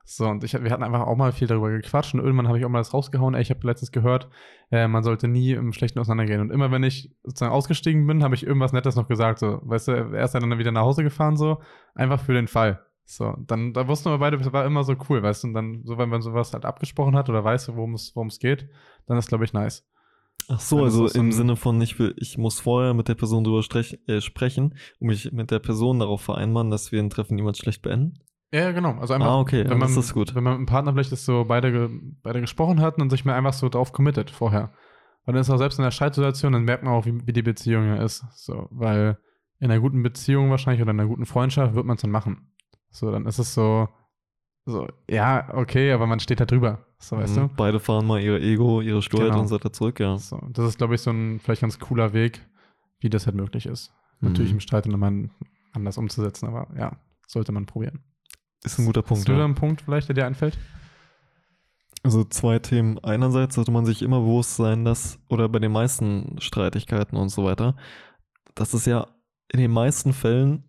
[0.05, 2.65] So, und ich, wir hatten einfach auch mal viel darüber gequatscht und irgendwann habe ich
[2.65, 3.35] auch mal das rausgehauen.
[3.35, 4.29] Ey, ich habe letztens gehört,
[4.73, 6.41] äh, man sollte nie im Schlechten auseinandergehen.
[6.41, 9.39] Und immer wenn ich sozusagen ausgestiegen bin, habe ich irgendwas Nettes noch gesagt.
[9.39, 11.61] So, weißt du, er ist dann wieder nach Hause gefahren, so,
[11.95, 12.85] einfach für den Fall.
[13.05, 15.83] So, dann, da wussten wir beide, das war immer so cool, weißt du, und dann,
[15.85, 18.69] so, wenn man sowas halt abgesprochen hat oder weiß, worum es, worum es geht,
[19.07, 19.85] dann ist, glaube ich, nice.
[20.49, 23.45] Ach so, also so im Sinne von, ich will, ich muss vorher mit der Person
[23.45, 23.63] drüber
[24.07, 27.83] äh, sprechen und mich mit der Person darauf vereinbaren, dass wir ein Treffen niemals schlecht
[27.83, 28.21] beenden?
[28.53, 28.99] Ja, genau.
[28.99, 30.35] Also einfach, ah, okay, wenn man, das ist gut.
[30.35, 31.91] Wenn man mit einem Partner vielleicht das so beide,
[32.23, 34.73] beide gesprochen hatten und sich mir einfach so drauf committet vorher.
[35.25, 37.43] Weil dann ist auch selbst in der Streitsituation, dann merkt man auch, wie, wie die
[37.43, 38.25] Beziehung ja ist.
[38.35, 39.19] So, weil
[39.61, 42.51] in einer guten Beziehung wahrscheinlich oder in einer guten Freundschaft wird man es dann machen.
[42.91, 43.89] So, dann ist es so,
[44.67, 46.85] so, ja, okay, aber man steht da drüber.
[46.99, 47.55] So, weißt mhm, du?
[47.57, 49.41] Beide fahren mal ihr Ego, ihre Sturheit genau.
[49.41, 50.19] und so weiter zurück, ja.
[50.19, 52.47] So, das ist, glaube ich, so ein vielleicht ganz cooler Weg,
[53.01, 53.93] wie das halt möglich ist.
[54.21, 54.29] Mhm.
[54.29, 55.13] Natürlich im Streit immer
[55.73, 58.01] anders umzusetzen, aber ja, sollte man probieren.
[58.63, 59.21] Ist ein guter Punkt.
[59.21, 60.59] Hast du da einen Punkt vielleicht, der dir einfällt?
[62.03, 62.99] Also zwei Themen.
[62.99, 67.45] Einerseits sollte man sich immer bewusst sein, dass, oder bei den meisten Streitigkeiten und so
[67.45, 67.77] weiter,
[68.55, 69.07] dass es ja
[69.49, 70.65] in den meisten Fällen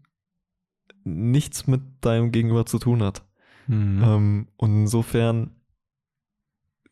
[1.04, 3.24] nichts mit deinem Gegenüber zu tun hat.
[3.68, 4.04] Mhm.
[4.04, 5.52] Ähm, und insofern,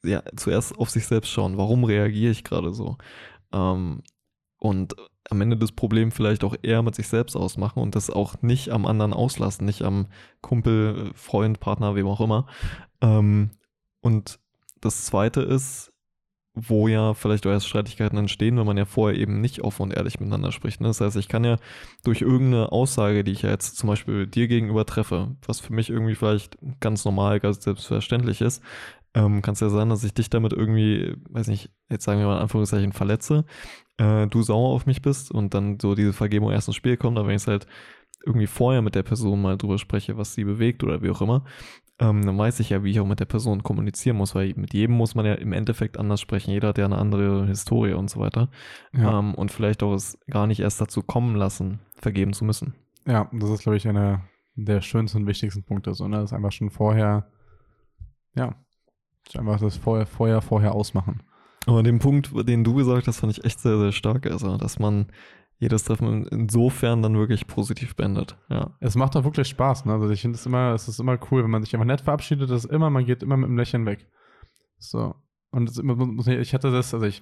[0.04, 1.58] ja, zuerst auf sich selbst schauen.
[1.58, 2.98] Warum reagiere ich gerade so?
[3.52, 4.02] Ähm,
[4.58, 4.96] und
[5.30, 8.70] am Ende das Problem vielleicht auch eher mit sich selbst ausmachen und das auch nicht
[8.70, 10.08] am anderen auslassen, nicht am
[10.42, 12.48] Kumpel, Freund, Partner, wem auch immer.
[13.02, 13.52] Ähm,
[14.02, 14.40] und
[14.82, 15.92] das zweite ist,
[16.68, 19.94] wo ja vielleicht auch erst Streitigkeiten entstehen, wenn man ja vorher eben nicht offen und
[19.94, 20.82] ehrlich miteinander spricht.
[20.82, 20.88] Ne?
[20.88, 21.58] Das heißt, ich kann ja
[22.04, 25.90] durch irgendeine Aussage, die ich ja jetzt zum Beispiel dir gegenüber treffe, was für mich
[25.90, 28.62] irgendwie vielleicht ganz normal, ganz selbstverständlich ist,
[29.14, 32.28] ähm, kann es ja sein, dass ich dich damit irgendwie, weiß nicht, jetzt sagen wir
[32.28, 33.46] mal in Anführungszeichen verletze,
[33.98, 37.18] äh, du sauer auf mich bist und dann so diese Vergebung erst ins Spiel kommt,
[37.18, 37.66] aber wenn ich es halt
[38.26, 41.44] irgendwie vorher mit der Person mal drüber spreche, was sie bewegt oder wie auch immer,
[42.00, 44.74] ähm, dann weiß ich ja, wie ich auch mit der Person kommunizieren muss, weil mit
[44.74, 46.52] jedem muss man ja im Endeffekt anders sprechen.
[46.52, 48.50] Jeder hat ja eine andere Historie und so weiter.
[48.94, 49.20] Ja.
[49.20, 52.74] Ähm, und vielleicht auch es gar nicht erst dazu kommen lassen, vergeben zu müssen.
[53.06, 54.22] Ja, das ist, glaube ich, einer
[54.56, 55.94] der schönsten und wichtigsten Punkte.
[55.94, 56.18] So, ne?
[56.18, 57.28] Das ist einfach schon vorher,
[58.34, 58.56] ja,
[59.38, 61.22] einfach das vorher, vorher, vorher ausmachen.
[61.66, 64.26] Aber den Punkt, den du gesagt hast, fand ich echt sehr, sehr stark.
[64.26, 65.08] Also, dass man
[65.60, 68.38] jedes Treffen insofern dann wirklich positiv beendet.
[68.50, 68.78] Ja.
[68.80, 69.86] Es macht auch wirklich Spaß.
[69.86, 69.94] Ne?
[69.94, 72.50] Also ich finde es immer, es ist immer cool, wenn man sich einfach nett verabschiedet,
[72.50, 74.08] das ist immer, man geht immer mit einem Lächeln weg.
[74.78, 75.16] So.
[75.52, 75.70] Und
[76.28, 77.22] ich hatte das, also ich,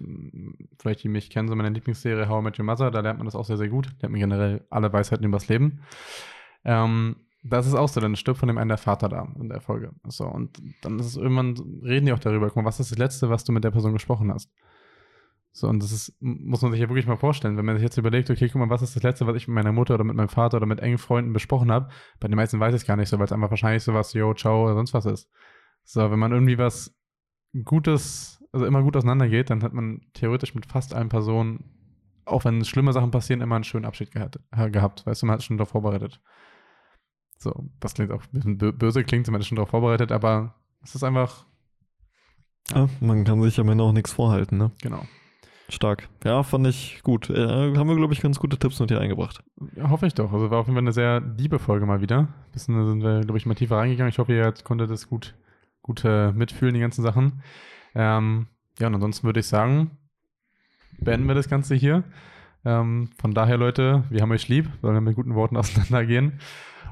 [0.80, 3.26] vielleicht die mich kennen, so meine Lieblingsserie How I Met Your Mother, da lernt man
[3.26, 3.88] das auch sehr, sehr gut.
[4.02, 5.82] Lernt man generell alle Weisheiten übers Leben.
[6.64, 9.62] Ähm, das ist auch so, dann stirbt von dem einen der Vater da in der
[9.62, 9.94] Folge.
[10.08, 12.98] So, und dann ist es irgendwann, reden die auch darüber, guck mal, was ist das
[12.98, 14.52] Letzte, was du mit der Person gesprochen hast?
[15.58, 17.98] So, und das ist, muss man sich ja wirklich mal vorstellen, wenn man sich jetzt
[17.98, 20.16] überlegt, okay, guck mal, was ist das Letzte, was ich mit meiner Mutter oder mit
[20.16, 21.90] meinem Vater oder mit engen Freunden besprochen habe?
[22.20, 24.36] Bei den meisten weiß ich es gar nicht so, weil es einfach wahrscheinlich sowas, yo,
[24.36, 25.32] ciao oder sonst was ist.
[25.84, 26.96] So, wenn man irgendwie was
[27.64, 31.72] Gutes, also immer gut auseinandergeht, dann hat man theoretisch mit fast allen Personen,
[32.26, 35.44] auch wenn schlimme Sachen passieren, immer einen schönen Abschied gehabt, gehabt weißt du, man hat
[35.44, 36.22] schon darauf vorbereitet.
[37.40, 40.54] So, das klingt auch ein bisschen böse, klingt zumindest schon darauf vorbereitet, aber
[40.84, 41.48] es ist einfach.
[42.70, 42.82] Ja.
[42.82, 44.70] ja, man kann sich am Ende auch nichts vorhalten, ne?
[44.84, 45.02] Genau.
[45.70, 46.08] Stark.
[46.24, 47.30] Ja, fand ich gut.
[47.30, 49.44] Äh, haben wir, glaube ich, ganz gute Tipps mit dir eingebracht.
[49.76, 50.32] Ja, hoffe ich doch.
[50.32, 52.30] Also war auf jeden Fall eine sehr liebe Folge mal wieder.
[52.54, 54.10] Bisschen sind wir, glaube ich, mal tiefer reingegangen.
[54.10, 55.36] Ich hoffe, ihr konntet das gut,
[55.82, 57.44] gut äh, mitfühlen, die ganzen Sachen.
[57.96, 58.48] Ähm,
[58.80, 59.92] ja, und ansonsten würde ich sagen,
[61.00, 62.04] beenden wir das Ganze hier.
[62.64, 66.40] Ähm, von daher, Leute, wir haben euch lieb, sollen wir mit guten Worten auseinandergehen.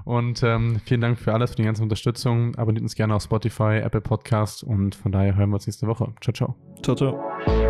[0.04, 2.56] Und ähm, vielen Dank für alles, für die ganze Unterstützung.
[2.56, 6.14] Abonniert uns gerne auf Spotify, Apple Podcast und von daher hören wir uns nächste Woche.
[6.22, 6.56] Ciao, ciao.
[6.84, 7.65] Ciao, ciao.